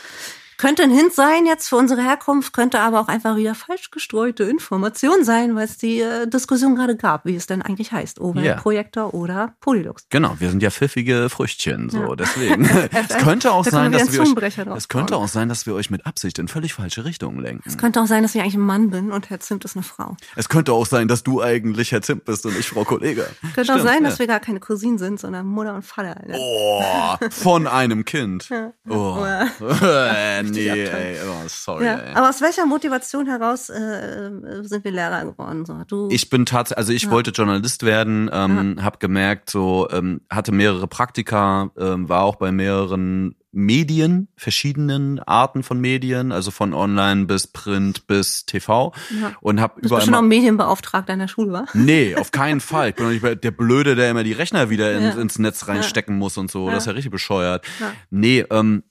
Könnte 0.57 0.81
ein 0.83 0.89
Hint 0.91 1.13
sein 1.13 1.45
jetzt 1.45 1.69
für 1.69 1.75
unsere 1.75 2.01
Herkunft, 2.03 2.51
könnte 2.51 2.79
aber 2.79 2.99
auch 2.99 3.07
einfach 3.07 3.35
wieder 3.35 3.53
falsch 3.53 3.91
gestreute 3.91 4.43
Information 4.43 5.23
sein, 5.23 5.55
weil 5.55 5.65
es 5.65 5.77
die 5.77 5.99
äh, 6.01 6.27
Diskussion 6.27 6.75
gerade 6.75 6.95
gab, 6.95 7.25
wie 7.25 7.35
es 7.35 7.45
denn 7.45 7.61
eigentlich 7.61 7.91
heißt. 7.91 8.17
Ja. 8.17 8.23
Overhead-Projektor 8.23 9.13
oder 9.13 9.53
Polylux. 9.61 10.07
Genau, 10.09 10.35
wir 10.39 10.49
sind 10.49 10.63
ja 10.63 10.71
pfiffige 10.71 11.29
Früchtchen, 11.29 11.89
so 11.89 11.99
Ja. 11.99 12.15
deswegen. 12.15 12.65
es 12.91 13.17
könnte 13.19 13.51
auch 13.51 13.65
Da 13.65 13.71
sein, 13.71 13.91
dass 13.91 14.11
wir 14.11 14.21
euch, 14.21 14.57
es 14.75 14.87
könnte 14.87 15.15
auch 15.17 15.27
sein, 15.27 15.47
dass 15.47 15.67
wir 15.67 15.75
euch 15.75 15.91
mit 15.91 16.05
Absicht 16.07 16.39
in 16.39 16.47
völlig 16.47 16.73
falsche 16.73 17.05
Richtungen 17.05 17.39
lenken. 17.39 17.63
Es 17.65 17.77
könnte 17.77 18.01
auch 18.01 18.07
sein, 18.07 18.23
dass 18.23 18.33
ich 18.33 18.41
eigentlich 18.41 18.55
ein 18.55 18.61
Mann 18.61 18.89
bin 18.89 19.11
und 19.11 19.29
Herr 19.29 19.39
Zimt 19.39 19.63
ist 19.63 19.75
eine 19.75 19.83
Frau. 19.83 20.17
Es 20.35 20.49
könnte 20.49 20.73
auch 20.73 20.87
sein, 20.87 21.07
dass 21.07 21.21
du 21.21 21.41
eigentlich 21.41 21.91
Herr 21.91 22.01
Zimt 22.01 22.25
bist 22.25 22.45
und 22.47 22.57
ich 22.57 22.67
Frau 22.67 22.83
Kollege. 22.83 23.27
Könnte 23.53 23.73
auch 23.73 23.77
Stimmt, 23.77 23.89
sein, 23.89 24.03
ja. 24.03 24.09
dass 24.09 24.17
wir 24.17 24.25
gar 24.25 24.39
keine 24.39 24.59
Cousinen 24.59 24.97
sind, 24.97 25.19
sondern 25.19 25.45
Mutter 25.45 25.75
und 25.75 25.83
Vater. 25.85 26.17
Alter. 26.17 26.37
Oh, 26.39 27.15
von 27.29 27.67
einem 27.67 28.05
Kind. 28.05 28.49
Oh, 28.89 29.23
nee, 30.51 30.69
ey, 30.69 31.17
oh, 31.27 31.47
sorry. 31.47 31.85
Ja, 31.85 31.95
ey. 31.97 32.13
aber 32.15 32.29
aus 32.29 32.41
welcher 32.41 32.65
Motivation 32.65 33.27
heraus 33.27 33.69
äh, 33.69 34.29
sind 34.61 34.83
wir 34.83 34.91
Lehrer 34.91 35.25
geworden? 35.25 35.65
So, 35.65 35.81
du, 35.87 36.09
Ich 36.11 36.29
bin 36.29 36.45
tatsächlich, 36.45 36.77
also 36.77 36.93
ich 36.93 37.09
wollte 37.09 37.31
Journalist 37.31 37.83
werden, 37.83 38.29
ähm, 38.31 38.83
habe 38.83 38.97
gemerkt, 38.99 39.49
so 39.49 39.87
ähm, 39.91 40.21
hatte 40.29 40.51
mehrere 40.51 40.87
Praktika, 40.87 41.71
ähm, 41.77 42.07
war 42.09 42.23
auch 42.23 42.35
bei 42.35 42.51
mehreren 42.51 43.35
Medien, 43.53 44.27
verschiedenen 44.35 45.19
Arten 45.19 45.63
von 45.63 45.79
Medien, 45.79 46.31
also 46.31 46.51
von 46.51 46.73
Online 46.75 47.25
bis 47.25 47.47
Print 47.47 48.05
bis 48.05 48.45
TV 48.45 48.93
Ja. 49.19 49.31
und 49.41 49.59
habe 49.59 49.75
bist 49.75 49.85
überall 49.85 49.99
bestimmt 50.01 50.17
auch 50.17 50.21
mal, 50.21 50.27
Medienbeauftragter 50.27 51.13
an 51.13 51.19
der 51.19 51.27
Schule, 51.27 51.51
wa? 51.53 51.65
Nee, 51.73 52.15
auf 52.15 52.31
keinen 52.31 52.59
Fall. 52.59 52.89
Ich 52.89 52.95
bin 52.95 53.05
doch 53.05 53.11
nicht 53.29 53.43
der 53.43 53.51
Blöde, 53.51 53.95
der 53.95 54.11
immer 54.11 54.23
die 54.23 54.33
Rechner 54.33 54.69
wieder 54.69 54.93
in, 54.95 55.03
Ja. 55.03 55.09
ins 55.11 55.39
Netz 55.39 55.67
reinstecken 55.67 56.17
muss 56.17 56.37
und 56.37 56.51
so. 56.51 56.69
Das 56.69 56.83
ist 56.83 56.85
ja 56.87 56.91
richtig 56.91 57.11
bescheuert. 57.11 57.65
Ja. 57.79 57.93
Nee, 58.11 58.45
ähm, 58.51 58.83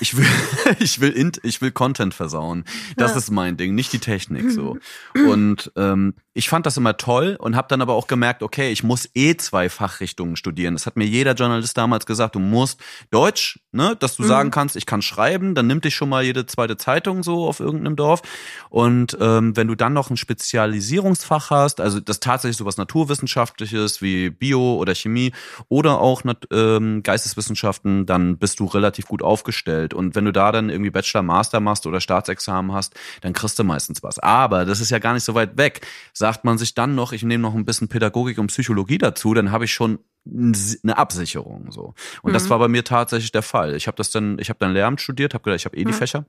ich 0.00 0.16
will, 0.16 0.26
ich 0.78 1.00
will, 1.00 1.10
int, 1.10 1.40
ich 1.42 1.60
will 1.60 1.70
Content 1.70 2.14
versauen. 2.14 2.64
Das 2.96 3.12
Ja. 3.12 3.18
ist 3.18 3.30
mein 3.30 3.56
Ding, 3.56 3.74
nicht 3.74 3.92
die 3.92 3.98
Technik 3.98 4.50
so. 4.50 4.78
Und 5.14 5.72
ähm, 5.76 6.14
ich 6.34 6.48
fand 6.50 6.66
das 6.66 6.76
immer 6.76 6.96
toll 6.98 7.36
und 7.40 7.56
habe 7.56 7.68
dann 7.68 7.80
aber 7.80 7.94
auch 7.94 8.06
gemerkt, 8.06 8.42
okay, 8.42 8.70
ich 8.70 8.82
muss 8.82 9.08
eh 9.14 9.36
zwei 9.36 9.68
Fachrichtungen 9.70 10.36
studieren. 10.36 10.74
Das 10.74 10.84
hat 10.84 10.96
mir 10.96 11.06
jeder 11.06 11.32
Journalist 11.32 11.76
damals 11.78 12.04
gesagt. 12.04 12.34
Du 12.34 12.38
musst 12.40 12.80
Deutsch, 13.10 13.58
ne, 13.72 13.96
dass 13.98 14.16
du 14.16 14.22
sagen 14.24 14.50
kannst, 14.50 14.76
ich 14.76 14.84
kann 14.84 15.00
schreiben, 15.02 15.54
dann 15.54 15.66
nimmt 15.66 15.84
dich 15.86 15.94
schon 15.94 16.10
mal 16.10 16.22
jede 16.22 16.44
zweite 16.46 16.76
Zeitung 16.76 17.22
so 17.22 17.46
auf 17.48 17.60
irgendeinem 17.60 17.96
Dorf. 17.96 18.20
Und 18.68 19.16
ähm, 19.20 19.56
wenn 19.56 19.66
du 19.68 19.74
dann 19.74 19.94
noch 19.94 20.10
ein 20.10 20.16
Spezialisierungsfach 20.18 21.50
hast, 21.50 21.80
also 21.80 22.00
das 22.00 22.20
tatsächlich 22.20 22.56
sowas 22.58 22.76
naturwissenschaftliches 22.76 24.02
wie 24.02 24.30
Bio 24.30 24.76
oder 24.76 24.94
Chemie 24.94 25.32
oder 25.68 26.00
auch 26.00 26.22
ähm, 26.52 27.02
Geisteswissenschaften, 27.02 28.04
dann 28.06 28.36
bist 28.38 28.60
du 28.60 28.66
relativ 28.66 29.06
gut 29.06 29.22
aufgestellt. 29.22 29.55
Und 29.94 30.14
wenn 30.14 30.24
du 30.24 30.32
da 30.32 30.52
dann 30.52 30.70
irgendwie 30.70 30.90
Bachelor, 30.90 31.22
Master 31.22 31.60
machst 31.60 31.86
oder 31.86 32.00
Staatsexamen 32.00 32.72
hast, 32.72 32.94
dann 33.20 33.32
kriegst 33.32 33.58
du 33.58 33.64
meistens 33.64 34.02
was. 34.02 34.18
Aber 34.18 34.64
das 34.64 34.80
ist 34.80 34.90
ja 34.90 34.98
gar 34.98 35.14
nicht 35.14 35.24
so 35.24 35.34
weit 35.34 35.56
weg. 35.56 35.86
Sagt 36.12 36.44
man 36.44 36.58
sich 36.58 36.74
dann 36.74 36.94
noch, 36.94 37.12
ich 37.12 37.22
nehme 37.22 37.42
noch 37.42 37.54
ein 37.54 37.64
bisschen 37.64 37.88
Pädagogik 37.88 38.38
und 38.38 38.48
Psychologie 38.48 38.98
dazu, 38.98 39.34
dann 39.34 39.52
habe 39.52 39.64
ich 39.64 39.72
schon 39.72 39.98
eine 40.26 40.98
Absicherung 40.98 41.70
so. 41.70 41.94
Und 42.22 42.32
das 42.32 42.50
war 42.50 42.58
bei 42.58 42.68
mir 42.68 42.82
tatsächlich 42.82 43.30
der 43.30 43.42
Fall. 43.42 43.76
Ich 43.76 43.86
habe 43.86 43.96
das 43.96 44.10
dann, 44.10 44.38
ich 44.40 44.48
habe 44.48 44.58
dann 44.58 44.72
Lehramt 44.72 45.00
studiert, 45.00 45.34
habe 45.34 45.44
gedacht, 45.44 45.60
ich 45.60 45.66
habe 45.66 45.76
eh 45.76 45.84
die 45.84 45.92
Fächer 45.92 46.26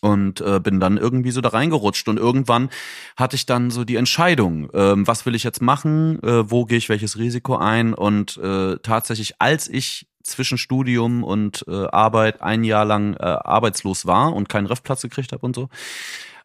und 0.00 0.40
äh, 0.40 0.60
bin 0.60 0.80
dann 0.80 0.96
irgendwie 0.96 1.30
so 1.30 1.40
da 1.40 1.50
reingerutscht. 1.50 2.08
Und 2.08 2.18
irgendwann 2.18 2.70
hatte 3.16 3.36
ich 3.36 3.46
dann 3.46 3.70
so 3.70 3.84
die 3.84 3.96
Entscheidung, 3.96 4.68
ähm, 4.74 5.06
was 5.06 5.26
will 5.26 5.34
ich 5.34 5.44
jetzt 5.44 5.62
machen, 5.62 6.22
äh, 6.22 6.50
wo 6.50 6.64
gehe 6.64 6.78
ich 6.78 6.88
welches 6.88 7.18
Risiko 7.18 7.56
ein? 7.56 7.94
Und 7.94 8.36
äh, 8.38 8.76
tatsächlich 8.82 9.40
als 9.40 9.68
ich 9.68 10.06
zwischen 10.22 10.58
Studium 10.58 11.22
und 11.22 11.64
äh, 11.68 11.86
Arbeit 11.86 12.42
ein 12.42 12.64
Jahr 12.64 12.84
lang 12.84 13.14
äh, 13.14 13.22
arbeitslos 13.24 14.06
war 14.06 14.32
und 14.32 14.48
keinen 14.48 14.66
Refplatz 14.66 15.02
gekriegt 15.02 15.32
habe 15.32 15.44
und 15.44 15.54
so, 15.54 15.68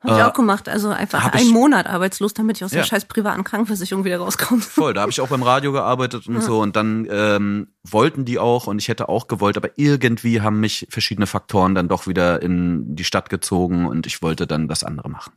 Hab 0.01 0.11
ich 0.11 0.17
Äh, 0.17 0.23
auch 0.23 0.33
gemacht. 0.33 0.69
Also 0.69 0.89
einfach 0.89 1.33
einen 1.33 1.47
ich- 1.47 1.51
Monat 1.53 1.85
arbeitslos, 1.87 2.33
damit 2.33 2.55
ich 2.57 2.63
aus 2.63 2.71
der 2.71 2.81
Ja. 2.81 2.85
scheiß 2.85 3.05
privaten 3.05 3.43
Krankenversicherung 3.43 4.05
wieder 4.05 4.19
rauskomme. 4.19 4.61
Voll, 4.61 4.93
da 4.93 5.01
habe 5.01 5.11
ich 5.11 5.19
auch 5.19 5.27
beim 5.27 5.43
Radio 5.43 5.73
gearbeitet 5.73 6.25
und 6.27 6.41
so 6.41 6.61
und 6.61 6.75
dann 6.77 7.05
ähm, 7.11 7.67
wollten 7.83 8.23
die 8.23 8.39
auch 8.39 8.67
und 8.67 8.79
ich 8.79 8.87
hätte 8.87 9.09
auch 9.09 9.27
gewollt, 9.27 9.57
aber 9.57 9.71
irgendwie 9.75 10.39
haben 10.41 10.59
mich 10.61 10.87
verschiedene 10.89 11.27
Faktoren 11.27 11.75
dann 11.75 11.89
doch 11.89 12.07
wieder 12.07 12.41
in 12.41 12.95
die 12.95 13.03
Stadt 13.03 13.29
gezogen 13.29 13.87
und 13.87 14.07
ich 14.07 14.21
wollte 14.21 14.47
dann 14.47 14.69
das 14.69 14.85
andere 14.85 15.09
machen. 15.09 15.33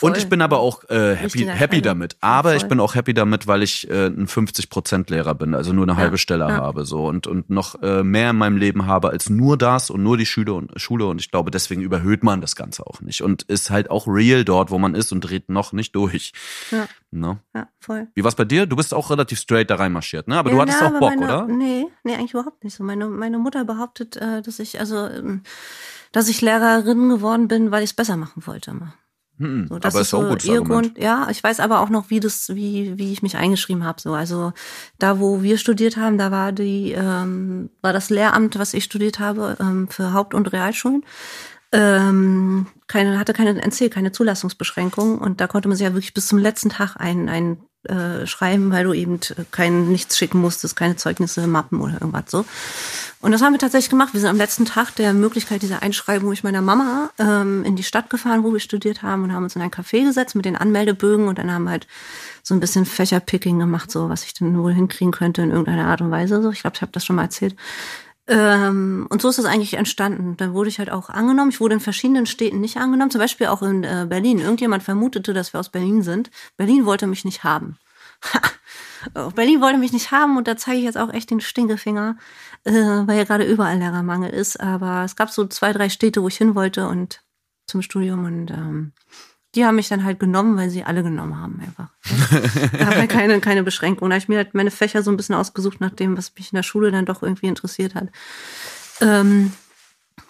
Und 0.00 0.16
ich 0.16 0.28
bin 0.28 0.42
aber 0.42 0.58
auch 0.58 0.88
äh, 0.90 1.14
happy, 1.14 1.46
happy 1.46 1.82
damit. 1.82 2.16
Aber 2.20 2.54
ich 2.54 2.60
voll. 2.60 2.70
bin 2.70 2.80
auch 2.80 2.94
happy 2.94 3.14
damit, 3.14 3.46
weil 3.46 3.62
ich 3.62 3.88
äh, 3.90 4.06
ein 4.06 4.26
50% 4.26 5.10
Lehrer 5.10 5.34
bin, 5.34 5.54
also 5.54 5.72
nur 5.72 5.84
eine 5.84 5.96
halbe 5.96 6.18
Stelle 6.18 6.48
ja. 6.48 6.56
habe 6.56 6.84
so 6.84 7.06
und 7.06 7.26
und 7.26 7.50
noch 7.50 7.80
äh, 7.82 8.02
mehr 8.02 8.30
in 8.30 8.36
meinem 8.36 8.56
Leben 8.56 8.86
habe 8.86 9.10
als 9.10 9.30
nur 9.30 9.56
das 9.56 9.90
und 9.90 10.02
nur 10.02 10.16
die 10.16 10.26
Schule 10.26 10.54
und 10.54 10.72
Schule 10.80 11.06
und 11.06 11.20
ich 11.20 11.30
glaube, 11.30 11.50
deswegen 11.50 11.82
überhöht 11.82 12.22
man 12.22 12.40
das 12.40 12.56
Ganze 12.56 12.86
auch 12.86 13.00
nicht 13.00 13.22
und 13.22 13.42
ist 13.42 13.70
halt 13.70 13.90
auch 13.90 14.06
real 14.06 14.44
dort, 14.44 14.70
wo 14.70 14.78
man 14.78 14.94
ist 14.94 15.12
und 15.12 15.20
dreht 15.20 15.48
noch 15.48 15.72
nicht 15.72 15.94
durch. 15.94 16.32
Ja. 16.70 16.86
Ne? 17.10 17.38
Ja, 17.54 17.68
voll. 17.78 18.08
Wie 18.14 18.24
war's 18.24 18.36
bei 18.36 18.46
dir? 18.46 18.64
Du 18.64 18.74
bist 18.74 18.94
auch 18.94 19.10
relativ 19.10 19.38
straight 19.38 19.68
da 19.68 19.76
reinmarschiert, 19.76 20.28
ne? 20.28 20.38
Aber 20.38 20.50
du 20.50 20.56
Ja, 20.56 20.62
hattest 20.62 20.78
na, 20.80 20.88
auch 20.88 20.98
Bock, 20.98 21.10
meine, 21.10 21.24
oder? 21.24 21.46
Nee, 21.46 21.86
nee, 22.04 22.14
eigentlich 22.14 22.32
überhaupt 22.32 22.64
nicht 22.64 22.74
so. 22.74 22.82
Meine, 22.84 23.06
meine 23.06 23.38
Mutter 23.38 23.66
behauptet, 23.66 24.16
äh, 24.16 24.40
dass 24.40 24.58
ich, 24.58 24.80
also, 24.80 25.06
ähm, 25.06 25.42
dass 26.12 26.28
ich 26.28 26.40
Lehrerin 26.40 27.10
geworden 27.10 27.48
bin, 27.48 27.70
weil 27.70 27.82
ich 27.82 27.90
es 27.90 27.94
besser 27.94 28.16
machen 28.16 28.46
wollte. 28.46 28.70
Immer. 28.70 28.94
Hm, 29.42 29.66
So, 29.68 29.78
das 29.78 29.94
aber 29.94 30.02
ist 30.02 30.10
so 30.10 30.22
gutes 30.22 30.44
ihr. 30.46 30.60
Grund. 30.62 30.96
Ja, 30.98 31.26
ich 31.30 31.42
weiß 31.42 31.60
aber 31.60 31.80
auch 31.80 31.88
noch, 31.88 32.10
wie 32.10 32.20
das, 32.20 32.54
wie, 32.54 32.96
wie 32.96 33.12
ich 33.12 33.22
mich 33.22 33.36
eingeschrieben 33.36 33.84
habe. 33.84 34.00
So, 34.00 34.12
also 34.14 34.52
da, 34.98 35.18
wo 35.18 35.42
wir 35.42 35.58
studiert 35.58 35.96
haben, 35.96 36.16
da 36.18 36.30
war 36.30 36.52
die, 36.52 36.92
ähm, 36.92 37.70
war 37.82 37.92
das 37.92 38.08
Lehramt, 38.10 38.58
was 38.58 38.74
ich 38.74 38.84
studiert 38.84 39.18
habe, 39.18 39.56
ähm, 39.60 39.88
für 39.88 40.12
Haupt- 40.12 40.34
und 40.34 40.52
Realschulen. 40.52 41.04
Ähm, 41.72 42.66
keine, 42.86 43.18
hatte 43.18 43.32
keine 43.32 43.60
NC, 43.60 43.90
keine 43.90 44.12
Zulassungsbeschränkung 44.12 45.18
und 45.18 45.40
da 45.40 45.46
konnte 45.46 45.68
man 45.68 45.76
sich 45.76 45.86
ja 45.86 45.94
wirklich 45.94 46.12
bis 46.12 46.26
zum 46.26 46.38
letzten 46.38 46.68
Tag 46.68 46.96
ein, 46.98 47.28
ein 47.30 47.56
äh, 47.84 48.26
schreiben, 48.26 48.70
weil 48.70 48.84
du 48.84 48.92
eben 48.92 49.18
kein 49.50 49.88
nichts 49.88 50.16
schicken 50.16 50.40
musstest, 50.40 50.76
keine 50.76 50.96
Zeugnisse, 50.96 51.46
Mappen 51.46 51.80
oder 51.80 51.94
irgendwas 51.94 52.30
so. 52.30 52.44
Und 53.20 53.32
das 53.32 53.42
haben 53.42 53.52
wir 53.52 53.58
tatsächlich 53.58 53.90
gemacht. 53.90 54.12
Wir 54.12 54.20
sind 54.20 54.30
am 54.30 54.36
letzten 54.36 54.64
Tag 54.64 54.94
der 54.96 55.12
Möglichkeit 55.12 55.62
dieser 55.62 55.82
Einschreibung 55.82 56.30
mit 56.30 56.44
meiner 56.44 56.62
Mama 56.62 57.10
ähm, 57.18 57.64
in 57.64 57.76
die 57.76 57.82
Stadt 57.82 58.10
gefahren, 58.10 58.42
wo 58.44 58.52
wir 58.52 58.60
studiert 58.60 59.02
haben 59.02 59.24
und 59.24 59.32
haben 59.32 59.44
uns 59.44 59.56
in 59.56 59.62
ein 59.62 59.70
Café 59.70 60.04
gesetzt 60.04 60.34
mit 60.34 60.44
den 60.44 60.56
Anmeldebögen 60.56 61.28
und 61.28 61.38
dann 61.38 61.52
haben 61.52 61.64
wir 61.64 61.70
halt 61.70 61.86
so 62.42 62.54
ein 62.54 62.60
bisschen 62.60 62.84
Fächerpicking 62.86 63.58
gemacht, 63.58 63.90
so 63.90 64.08
was 64.08 64.24
ich 64.24 64.34
dann 64.34 64.58
wohl 64.58 64.72
hinkriegen 64.72 65.12
könnte 65.12 65.42
in 65.42 65.50
irgendeiner 65.50 65.86
Art 65.86 66.00
und 66.00 66.10
Weise. 66.10 66.42
So, 66.42 66.50
ich 66.50 66.60
glaube, 66.60 66.76
ich 66.76 66.82
habe 66.82 66.92
das 66.92 67.04
schon 67.04 67.16
mal 67.16 67.22
erzählt. 67.22 67.54
Ähm, 68.28 69.06
und 69.10 69.20
so 69.20 69.28
ist 69.28 69.38
es 69.38 69.44
eigentlich 69.44 69.74
entstanden. 69.74 70.36
Dann 70.36 70.54
wurde 70.54 70.68
ich 70.68 70.78
halt 70.78 70.90
auch 70.90 71.10
angenommen. 71.10 71.50
Ich 71.50 71.60
wurde 71.60 71.74
in 71.74 71.80
verschiedenen 71.80 72.26
Städten 72.26 72.60
nicht 72.60 72.76
angenommen, 72.76 73.10
zum 73.10 73.20
Beispiel 73.20 73.48
auch 73.48 73.62
in 73.62 73.84
äh, 73.84 74.06
Berlin. 74.08 74.38
Irgendjemand 74.38 74.82
vermutete, 74.82 75.32
dass 75.32 75.52
wir 75.52 75.60
aus 75.60 75.70
Berlin 75.70 76.02
sind. 76.02 76.30
Berlin 76.56 76.86
wollte 76.86 77.06
mich 77.06 77.24
nicht 77.24 77.44
haben. 77.44 77.78
Berlin 79.34 79.60
wollte 79.60 79.78
mich 79.78 79.92
nicht 79.92 80.12
haben 80.12 80.36
und 80.36 80.46
da 80.46 80.56
zeige 80.56 80.78
ich 80.78 80.84
jetzt 80.84 80.98
auch 80.98 81.12
echt 81.12 81.30
den 81.30 81.40
Stinkefinger, 81.40 82.16
äh, 82.62 82.72
weil 82.72 83.18
ja 83.18 83.24
gerade 83.24 83.44
überall 83.44 83.78
Lehrermangel 83.78 84.30
ist. 84.30 84.60
Aber 84.60 85.02
es 85.04 85.16
gab 85.16 85.30
so 85.30 85.46
zwei, 85.46 85.72
drei 85.72 85.88
Städte, 85.88 86.22
wo 86.22 86.28
ich 86.28 86.36
hin 86.36 86.54
wollte 86.54 86.88
und 86.88 87.22
zum 87.66 87.82
Studium 87.82 88.24
und 88.24 88.50
ähm, 88.50 88.92
die 89.54 89.66
haben 89.66 89.76
mich 89.76 89.88
dann 89.88 90.04
halt 90.04 90.18
genommen, 90.18 90.56
weil 90.56 90.70
sie 90.70 90.84
alle 90.84 91.02
genommen 91.02 91.38
haben 91.38 91.60
einfach. 91.60 91.88
da 92.78 92.86
habe 92.86 93.02
ich 93.02 93.08
keine, 93.08 93.40
keine 93.40 93.62
Beschränkung. 93.62 94.08
Da 94.08 94.14
habe 94.14 94.22
ich 94.22 94.28
mir 94.28 94.38
halt 94.38 94.54
meine 94.54 94.70
Fächer 94.70 95.02
so 95.02 95.10
ein 95.10 95.16
bisschen 95.16 95.34
ausgesucht, 95.34 95.80
nach 95.80 95.90
dem, 95.90 96.16
was 96.16 96.34
mich 96.34 96.52
in 96.52 96.56
der 96.56 96.62
Schule 96.62 96.90
dann 96.90 97.04
doch 97.04 97.22
irgendwie 97.22 97.48
interessiert 97.48 97.94
hat. 97.94 98.08
Ähm, 99.00 99.52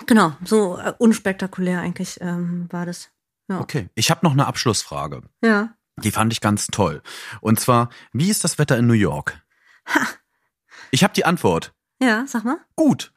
genau, 0.07 0.35
so 0.45 0.79
äh, 0.79 0.93
unspektakulär 0.99 1.81
eigentlich 1.81 2.19
ähm, 2.21 2.67
war 2.71 2.87
das. 2.87 3.11
Ja. 3.49 3.61
Okay, 3.61 3.89
ich 3.95 4.11
habe 4.11 4.25
noch 4.25 4.33
eine 4.33 4.47
Abschlussfrage. 4.47 5.23
Ja. 5.43 5.75
Die 5.97 6.11
fand 6.11 6.33
ich 6.33 6.41
ganz 6.41 6.67
toll. 6.69 7.03
Und 7.41 7.61
zwar, 7.61 7.91
wie 8.13 8.31
ist 8.31 8.45
das 8.45 8.59
Wetter 8.59 8.79
in 8.79 8.87
New 8.87 8.95
York? 8.95 9.41
Ich 10.91 11.05
habe 11.05 11.15
die 11.15 11.25
Antwort. 11.25 11.75
Ja, 12.01 12.25
sag 12.27 12.45
mal. 12.45 12.59
Gut. 12.77 13.13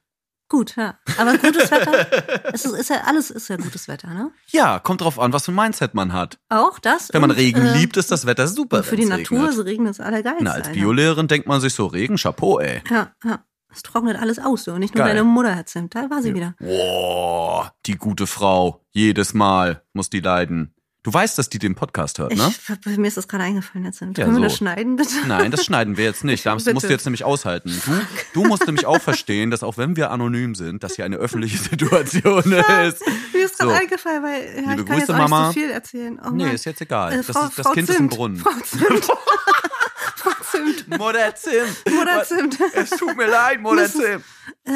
Gut, 0.47 0.75
ja. 0.75 0.99
Aber 1.17 1.37
gutes 1.37 1.71
Wetter, 1.71 2.07
es 2.53 2.65
ist, 2.65 2.73
ist 2.73 2.89
ja 2.89 3.01
alles 3.05 3.31
ist 3.31 3.47
ja 3.47 3.57
gutes 3.57 3.87
Wetter, 3.87 4.13
ne? 4.13 4.31
Ja, 4.47 4.79
kommt 4.79 5.01
drauf 5.01 5.19
an, 5.19 5.33
was 5.33 5.45
für 5.45 5.51
ein 5.51 5.55
Mindset 5.55 5.95
man 5.95 6.13
hat. 6.13 6.37
Auch 6.49 6.77
das. 6.77 7.11
Wenn 7.11 7.21
man 7.21 7.31
und, 7.31 7.37
Regen 7.37 7.65
äh, 7.65 7.77
liebt, 7.77 7.97
ist 7.97 8.11
das 8.11 8.27
Wetter 8.27 8.47
super. 8.47 8.77
und 8.77 8.85
Für 8.85 8.95
die 8.95 9.05
Natur 9.05 9.39
regnet. 9.39 9.57
ist 9.57 9.65
Regen 9.65 9.85
das 9.85 9.99
Allergeilste. 9.99 10.43
Na, 10.43 10.51
als. 10.51 10.69
Biolehrerin 10.71 11.27
denkt 11.27 11.47
man 11.47 11.61
sich 11.61 11.73
so, 11.73 11.87
Regen, 11.87 12.17
Chapeau, 12.17 12.59
ey. 12.59 12.81
Ja, 12.89 13.11
ja. 13.23 13.43
Es 13.73 13.83
trocknet 13.83 14.17
alles 14.17 14.39
aus, 14.39 14.63
so. 14.63 14.77
Nicht 14.77 14.95
nur 14.95 15.03
Geil. 15.03 15.15
deine 15.15 15.25
Mutter 15.25 15.53
hat 15.55 15.67
Zimt. 15.67 15.95
Da 15.95 16.09
war 16.09 16.21
sie 16.21 16.33
wieder. 16.33 16.53
Boah, 16.59 17.73
die 17.85 17.95
gute 17.97 18.25
Frau. 18.25 18.85
Jedes 18.91 19.33
Mal 19.33 19.83
muss 19.91 20.09
die 20.09 20.21
leiden. 20.21 20.73
Du 21.05 21.13
weißt, 21.13 21.37
dass 21.37 21.49
die 21.49 21.59
den 21.59 21.75
Podcast 21.75 22.17
hört, 22.17 22.35
ne? 22.35 22.51
Ich, 22.87 22.97
mir 22.97 23.07
ist 23.07 23.15
das 23.15 23.27
gerade 23.27 23.43
eingefallen 23.43 23.85
jetzt. 23.85 24.01
Ja, 24.01 24.07
Können 24.07 24.29
wir 24.31 24.33
so. 24.37 24.41
das 24.41 24.55
schneiden, 24.57 24.95
bitte? 24.95 25.13
Nein, 25.27 25.51
das 25.51 25.63
schneiden 25.63 25.97
wir 25.97 26.03
jetzt 26.03 26.23
nicht. 26.23 26.43
Das 26.55 26.63
Bitte. 26.63 26.73
musst 26.73 26.85
du 26.87 26.91
jetzt 26.91 27.05
nämlich 27.05 27.23
aushalten. 27.23 27.71
Du, 27.85 28.41
du 28.41 28.45
musst 28.47 28.65
nämlich 28.65 28.87
auch 28.87 28.99
verstehen, 28.99 29.51
dass 29.51 29.61
auch 29.61 29.77
wenn 29.77 29.95
wir 29.95 30.09
anonym 30.09 30.55
sind, 30.55 30.83
das 30.83 30.95
hier 30.95 31.05
eine 31.05 31.17
öffentliche 31.17 31.57
Situation 31.69 32.39
ist. 32.51 33.03
Mir 33.33 33.45
ist 33.45 33.59
gerade 33.59 33.71
So. 33.71 33.77
eingefallen, 33.79 34.23
weil 34.23 34.41
ja, 34.63 34.71
Liebe 34.71 34.81
ich 34.81 34.87
kann 34.87 34.97
jetzt 34.97 35.05
Grüße, 35.07 35.13
auch 35.13 35.19
nicht 35.21 35.29
Mama. 35.29 35.45
so 35.47 35.53
viel 35.53 35.69
erzählen. 35.69 36.19
Oh, 36.25 36.29
Nee, 36.31 36.53
ist 36.53 36.65
jetzt 36.65 36.81
egal. 36.81 37.13
Äh, 37.13 37.17
Das, 37.17 37.27
Frau, 37.27 37.45
ist, 37.45 37.59
das 37.59 37.71
Kind 37.73 37.87
ist 37.89 37.95
Zimt. 37.97 38.11
im 38.11 38.17
Brunnen. 38.17 38.37
Frau 38.37 38.49
Zimt. 38.63 39.05
Frau 40.15 40.31
Zimt. 40.51 40.87
Mutter 40.97 41.35
Zimt. 41.35 41.93
Mutter 41.95 42.23
Zimt. 42.23 42.57
Es 42.73 42.89
tut 42.91 43.15
mir 43.15 43.27
leid, 43.27 43.61
Mutter 43.61 43.85
Zimt. 43.87 44.23
Äh, 44.65 44.71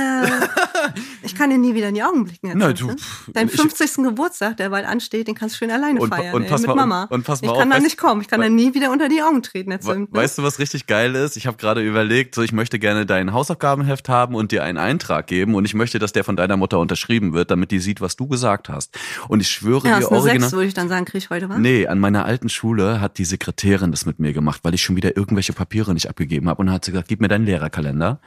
ich 1.24 1.36
kann 1.36 1.50
dir 1.50 1.58
nie 1.58 1.74
wieder 1.76 1.89
in 1.89 1.96
die 1.96 2.04
Augen 2.04 2.26
blicken. 2.26 2.48
Herr 2.48 2.56
Na, 2.58 2.74
du, 2.74 2.88
ne? 2.88 2.96
Dein 3.34 3.48
ich- 3.48 3.56
50. 3.56 4.04
Geburtstag, 4.04 4.58
der 4.58 4.70
bald 4.70 4.86
ansteht, 4.86 5.28
den 5.28 5.36
kannst 5.36 5.56
du 5.56 5.60
schön 5.60 5.72
alleine 5.72 6.00
Und- 6.00 6.13
feiern. 6.13 6.34
und 6.36 6.44
ey, 6.44 6.50
pass 6.50 6.62
mit 6.62 6.68
mal- 6.70 6.76
Mama. 6.76 7.04
und 7.10 7.24
pass 7.24 7.42
mal 7.42 7.52
ich 7.52 7.58
kann 7.60 7.70
da 7.70 7.80
nicht 7.80 7.98
kommen. 7.98 8.22
Ich 8.22 8.28
kann 8.28 8.42
da 8.42 8.50
nie 8.50 8.74
wieder 8.74 8.92
unter 8.92 9.10
die 9.10 9.22
Augen 9.22 9.42
treten, 9.44 9.72
Zimt. 9.80 10.12
Ne? 10.13 10.20
Weißt 10.20 10.38
du, 10.38 10.44
was 10.44 10.60
richtig 10.60 10.88
geil 10.88 11.15
ist? 11.15 11.38
Ich 11.38 11.48
habe 11.48 11.58
gerade 11.58 11.82
überlegt, 11.82 12.36
so 12.36 12.42
ich 12.42 12.52
möchte 12.52 12.80
gerne 12.80 13.06
dein 13.06 13.34
Hausaufgabenheft 13.34 14.10
haben 14.10 14.36
und 14.36 14.52
dir 14.52 14.63
einen 14.63 14.78
Eintrag 14.78 15.28
geben 15.28 15.56
und 15.56 15.65
ich 15.65 15.74
möchte, 15.74 16.00
dass 16.00 16.12
der 16.13 16.24
von 16.24 16.36
deiner 16.36 16.58
Mutter 16.58 16.80
unterschrieben 16.80 17.34
wird, 17.34 17.52
damit 17.52 17.72
die 17.72 17.80
sieht, 17.80 18.02
was 18.02 18.15
du 18.15 18.28
gesagt 18.28 18.70
hast. 18.70 18.98
Und 19.28 19.39
ich 19.42 19.50
schwöre 19.50 19.88
ja, 19.88 20.00
dir 20.00 20.12
original. 20.12 20.39
6, 20.42 20.52
würde 20.54 20.68
ich 20.68 20.74
dann 20.74 20.89
sagen, 20.89 21.06
kriege 21.06 21.18
ich 21.20 21.30
heute, 21.30 21.50
was? 21.50 21.58
Nee, 21.58 21.88
an 21.88 22.00
meiner 22.00 22.26
alten 22.26 22.50
Schule 22.50 23.02
hat 23.02 23.18
die 23.18 23.26
Sekretärin 23.26 23.92
das 23.92 24.06
mit 24.06 24.20
mir 24.20 24.34
gemacht, 24.34 24.62
weil 24.63 24.74
ich 24.74 24.82
schon 24.82 24.96
wieder 24.96 25.15
irgendwelche 25.18 25.54
Papiere 25.54 25.94
nicht 25.94 26.10
abgegeben 26.10 26.50
habe 26.50 26.62
und 26.62 26.72
hat 26.72 26.86
sie 26.86 26.92
gesagt, 26.92 27.08
gib 27.08 27.22
mir 27.22 27.28
deinen 27.28 27.46
Lehrerkalender 27.46 28.20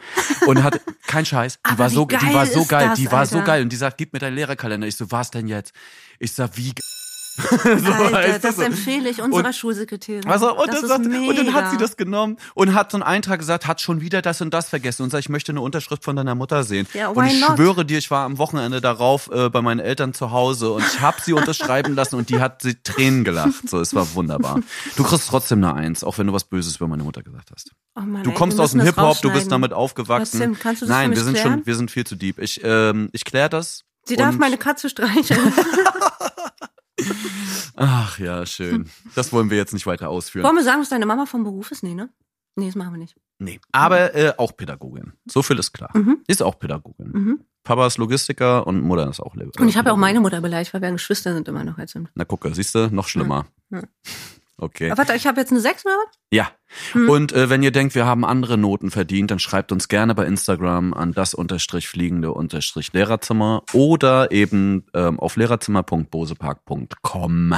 und 0.46 0.62
hat 0.62 0.80
kein 1.06 1.24
Scheiß, 1.26 1.58
die 1.72 1.78
war 1.78 1.90
so 1.90 2.04
die 2.06 2.16
geil 2.16 2.32
war 2.48 2.62
so 2.62 2.64
geil, 2.64 2.88
das, 2.88 2.98
die 2.98 3.10
war 3.12 3.26
so 3.26 3.36
Alter? 3.36 3.46
geil 3.46 3.62
und 3.62 3.68
die 3.70 3.76
sagt, 3.76 3.98
gib 3.98 4.12
mir 4.12 4.18
deinen 4.18 4.34
Lehrerkalender. 4.34 4.86
Ich 4.86 4.96
so, 4.96 5.10
was 5.10 5.30
denn 5.30 5.48
jetzt? 5.48 5.72
Ich 6.18 6.32
sag, 6.32 6.56
wie 6.56 6.70
ge- 6.74 6.82
so, 7.36 7.92
Alter, 7.92 8.38
das 8.38 8.56
so. 8.56 8.62
empfehle 8.62 9.08
ich 9.08 9.22
unserer 9.22 9.46
Und- 9.46 9.54
Schulsekretärin. 9.54 10.26
Also, 10.26 10.54
und, 10.54 10.68
das 10.68 10.80
dann 10.82 10.88
sagt, 10.88 11.06
und 11.06 11.36
dann 11.38 11.54
hat 11.54 11.70
sie 11.70 11.76
das 11.78 11.96
genommen 11.96 12.36
und 12.54 12.74
hat 12.74 12.90
so 12.90 12.96
einen 12.96 13.02
Eintrag 13.02 13.38
gesagt, 13.38 13.66
hat 13.66 13.80
schon 13.80 14.00
wieder 14.00 14.20
das 14.22 14.40
und 14.40 14.52
das 14.52 14.68
vergessen 14.68 15.02
und 15.02 15.10
sagt, 15.10 15.24
ich 15.24 15.28
möchte 15.30 15.52
eine 15.52 15.60
Unterschrift 15.62 16.04
von 16.04 16.14
deiner 16.16 16.34
Mutter 16.34 16.62
sehen. 16.64 16.86
Ja, 16.92 17.08
und 17.08 17.24
ich 17.26 17.40
not? 17.40 17.56
schwöre 17.56 17.84
dir, 17.84 17.98
ich 17.98 18.10
war 18.10 18.24
am 18.24 18.38
Wochenende 18.38 18.80
darauf 18.80 19.30
äh, 19.32 19.48
bei 19.48 19.62
meinen 19.62 19.80
Eltern 19.80 20.12
zu 20.14 20.30
Hause 20.30 20.72
und 20.72 20.84
ich 20.86 21.00
habe 21.00 21.16
sie 21.22 21.32
unterschreiben 21.32 21.94
lassen 21.94 22.16
und 22.16 22.28
die 22.28 22.40
hat 22.40 22.60
sie 22.62 22.74
Tränen 22.82 23.24
gelacht. 23.24 23.68
So, 23.68 23.80
es 23.80 23.94
war 23.94 24.14
wunderbar. 24.14 24.60
Du 24.96 25.02
kriegst 25.04 25.28
trotzdem 25.28 25.64
eine 25.64 25.74
Eins, 25.74 26.04
auch 26.04 26.18
wenn 26.18 26.26
du 26.26 26.32
was 26.32 26.44
Böses 26.44 26.76
über 26.76 26.88
meine 26.88 27.02
Mutter 27.02 27.22
gesagt 27.22 27.50
hast. 27.54 27.70
Oh 27.96 28.00
Mann, 28.00 28.22
Du 28.24 28.30
ey, 28.30 28.36
kommst 28.36 28.58
wir 28.58 28.64
aus 28.64 28.70
dem 28.72 28.78
das 28.80 28.88
Hip-Hop, 28.88 29.20
du 29.22 29.32
bist 29.32 29.50
damit 29.50 29.72
aufgewachsen. 29.72 30.38
Was, 30.40 30.46
Tim, 30.46 30.58
kannst 30.58 30.82
du 30.82 30.86
das 30.86 30.94
Nein, 30.94 31.10
wir 31.10 31.22
sind 31.22 31.34
klären? 31.34 31.52
schon, 31.58 31.66
wir 31.66 31.76
sind 31.76 31.90
viel 31.90 32.04
zu 32.06 32.16
deep. 32.16 32.38
Ich, 32.38 32.60
ähm, 32.62 33.08
ich 33.12 33.24
kläre 33.24 33.48
das. 33.48 33.84
Sie 34.04 34.16
darf 34.16 34.38
meine 34.38 34.58
Katze 34.58 34.88
streicheln. 34.88 35.40
Ach 37.76 38.18
ja, 38.18 38.44
schön. 38.46 38.88
Das 39.14 39.32
wollen 39.32 39.50
wir 39.50 39.56
jetzt 39.56 39.72
nicht 39.72 39.86
weiter 39.86 40.08
ausführen. 40.08 40.44
Wollen 40.44 40.56
wir 40.56 40.64
sagen, 40.64 40.80
was 40.80 40.88
deine 40.88 41.06
Mama 41.06 41.26
vom 41.26 41.44
Beruf 41.44 41.70
ist? 41.70 41.82
Nee, 41.82 41.94
ne? 41.94 42.10
Nee, 42.56 42.66
das 42.66 42.74
machen 42.74 42.92
wir 42.92 42.98
nicht. 42.98 43.16
Nee. 43.38 43.60
Aber 43.72 44.14
äh, 44.14 44.34
auch 44.36 44.56
Pädagogin. 44.56 45.12
So 45.26 45.42
viel 45.42 45.58
ist 45.58 45.72
klar. 45.72 45.90
Mhm. 45.94 46.22
Ist 46.26 46.42
auch 46.42 46.58
Pädagogin. 46.58 47.10
Mhm. 47.12 47.44
Papa 47.64 47.86
ist 47.86 47.98
Logistiker 47.98 48.66
und 48.66 48.80
Mutter 48.80 49.08
ist 49.08 49.20
auch 49.20 49.34
Lehrer. 49.34 49.50
Und 49.58 49.68
ich 49.68 49.76
habe 49.76 49.88
ja 49.88 49.94
auch 49.94 49.98
meine 49.98 50.20
Mutter 50.20 50.40
beleidigt, 50.40 50.74
weil 50.74 50.82
wir 50.82 50.92
Geschwister 50.92 51.32
sind 51.32 51.48
immer 51.48 51.64
noch 51.64 51.78
als. 51.78 51.96
Na 52.14 52.24
gucke, 52.24 52.54
siehst 52.54 52.74
du, 52.74 52.88
noch 52.88 53.08
schlimmer. 53.08 53.46
Ja. 53.70 53.82
Okay. 54.58 54.92
Aber 54.92 54.98
warte, 54.98 55.14
ich 55.14 55.26
habe 55.26 55.40
jetzt 55.40 55.50
eine 55.50 55.60
6 55.60 55.86
oder 55.86 55.96
was? 55.96 56.18
Ja. 56.30 56.48
Hm. 56.92 57.08
Und 57.08 57.32
äh, 57.32 57.48
wenn 57.50 57.62
ihr 57.62 57.70
denkt, 57.70 57.94
wir 57.94 58.06
haben 58.06 58.24
andere 58.24 58.58
Noten 58.58 58.90
verdient, 58.90 59.30
dann 59.30 59.38
schreibt 59.38 59.70
uns 59.72 59.88
gerne 59.88 60.14
bei 60.14 60.26
Instagram 60.26 60.94
an 60.94 61.12
das 61.12 61.34
unterstrich 61.34 61.88
fliegende 61.88 62.32
unterstrich 62.32 62.92
Lehrerzimmer 62.92 63.62
oder 63.72 64.32
eben 64.32 64.86
ähm, 64.94 65.20
auf 65.20 65.36
lehrerzimmer.bosepark.com. 65.36 67.54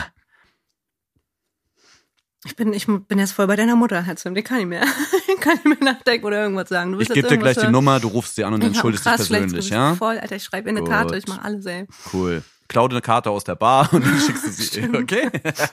Ich 2.46 2.56
bin, 2.56 2.74
ich 2.74 2.84
bin 2.86 3.18
jetzt 3.18 3.32
voll 3.32 3.46
bei 3.46 3.56
deiner 3.56 3.74
Mutter, 3.74 4.04
Zimt. 4.16 4.36
Ich 4.36 4.44
kann 4.50 4.58
nicht 4.58 4.68
mehr. 4.68 4.84
Ich 5.26 5.40
kann 5.40 5.54
nicht 5.64 5.80
mehr 5.80 5.94
nachdenken 5.94 6.26
oder 6.26 6.42
irgendwas 6.42 6.68
sagen. 6.68 6.92
Du 6.92 7.00
Ich 7.00 7.08
gebe 7.08 7.26
dir 7.26 7.38
gleich 7.38 7.56
die? 7.56 7.68
Nummer, 7.68 8.00
du 8.00 8.08
rufst 8.08 8.36
sie 8.36 8.44
an 8.44 8.52
und 8.54 8.60
Ich 8.60 8.66
entschuldigst 8.68 9.06
dich 9.06 9.14
persönlich, 9.14 9.70
ja? 9.70 9.94
Voll, 9.94 10.18
Alter, 10.18 10.36
ich 10.36 10.44
schreibe 10.44 10.68
in 10.68 10.76
eine 10.76 10.84
Gut. 10.84 10.90
Karte, 10.90 11.16
ich 11.16 11.26
mache 11.26 11.42
alles, 11.42 11.64
ey. 11.66 11.86
Cool. 12.12 12.42
Klau 12.68 12.88
dir 12.88 12.94
eine 12.94 13.02
Karte 13.02 13.30
aus 13.30 13.44
der 13.44 13.56
Bar 13.56 13.88
und 13.92 14.04
dann 14.04 14.18
schickst 14.20 14.46
du 14.46 14.50
sie. 14.50 14.88
Okay? 14.96 15.30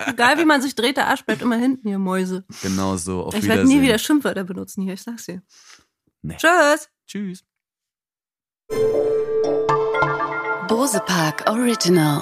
Egal 0.08 0.38
wie 0.38 0.46
man 0.46 0.62
sich 0.62 0.76
dreht, 0.76 0.98
der 0.98 1.08
Arsch 1.08 1.24
bleibt 1.24 1.42
immer 1.42 1.58
hinten, 1.58 1.88
ihr 1.88 2.00
Mäuse. 2.00 2.44
Genau 2.62 2.98
so. 2.98 3.26
Auf 3.26 3.34
ich 3.34 3.48
werde 3.48 3.66
nie 3.66 3.82
wieder 3.82 3.98
Schimpfwörter 3.98 4.44
benutzen 4.44 4.84
hier, 4.84 4.94
ich 4.94 5.02
sag's 5.02 5.26
dir. 5.26 5.42
Nee. 6.22 6.38
Tschüss! 6.38 6.90
Tschüss. 7.08 7.44
Bose 10.68 11.02
Park 11.06 11.50
Original. 11.50 12.22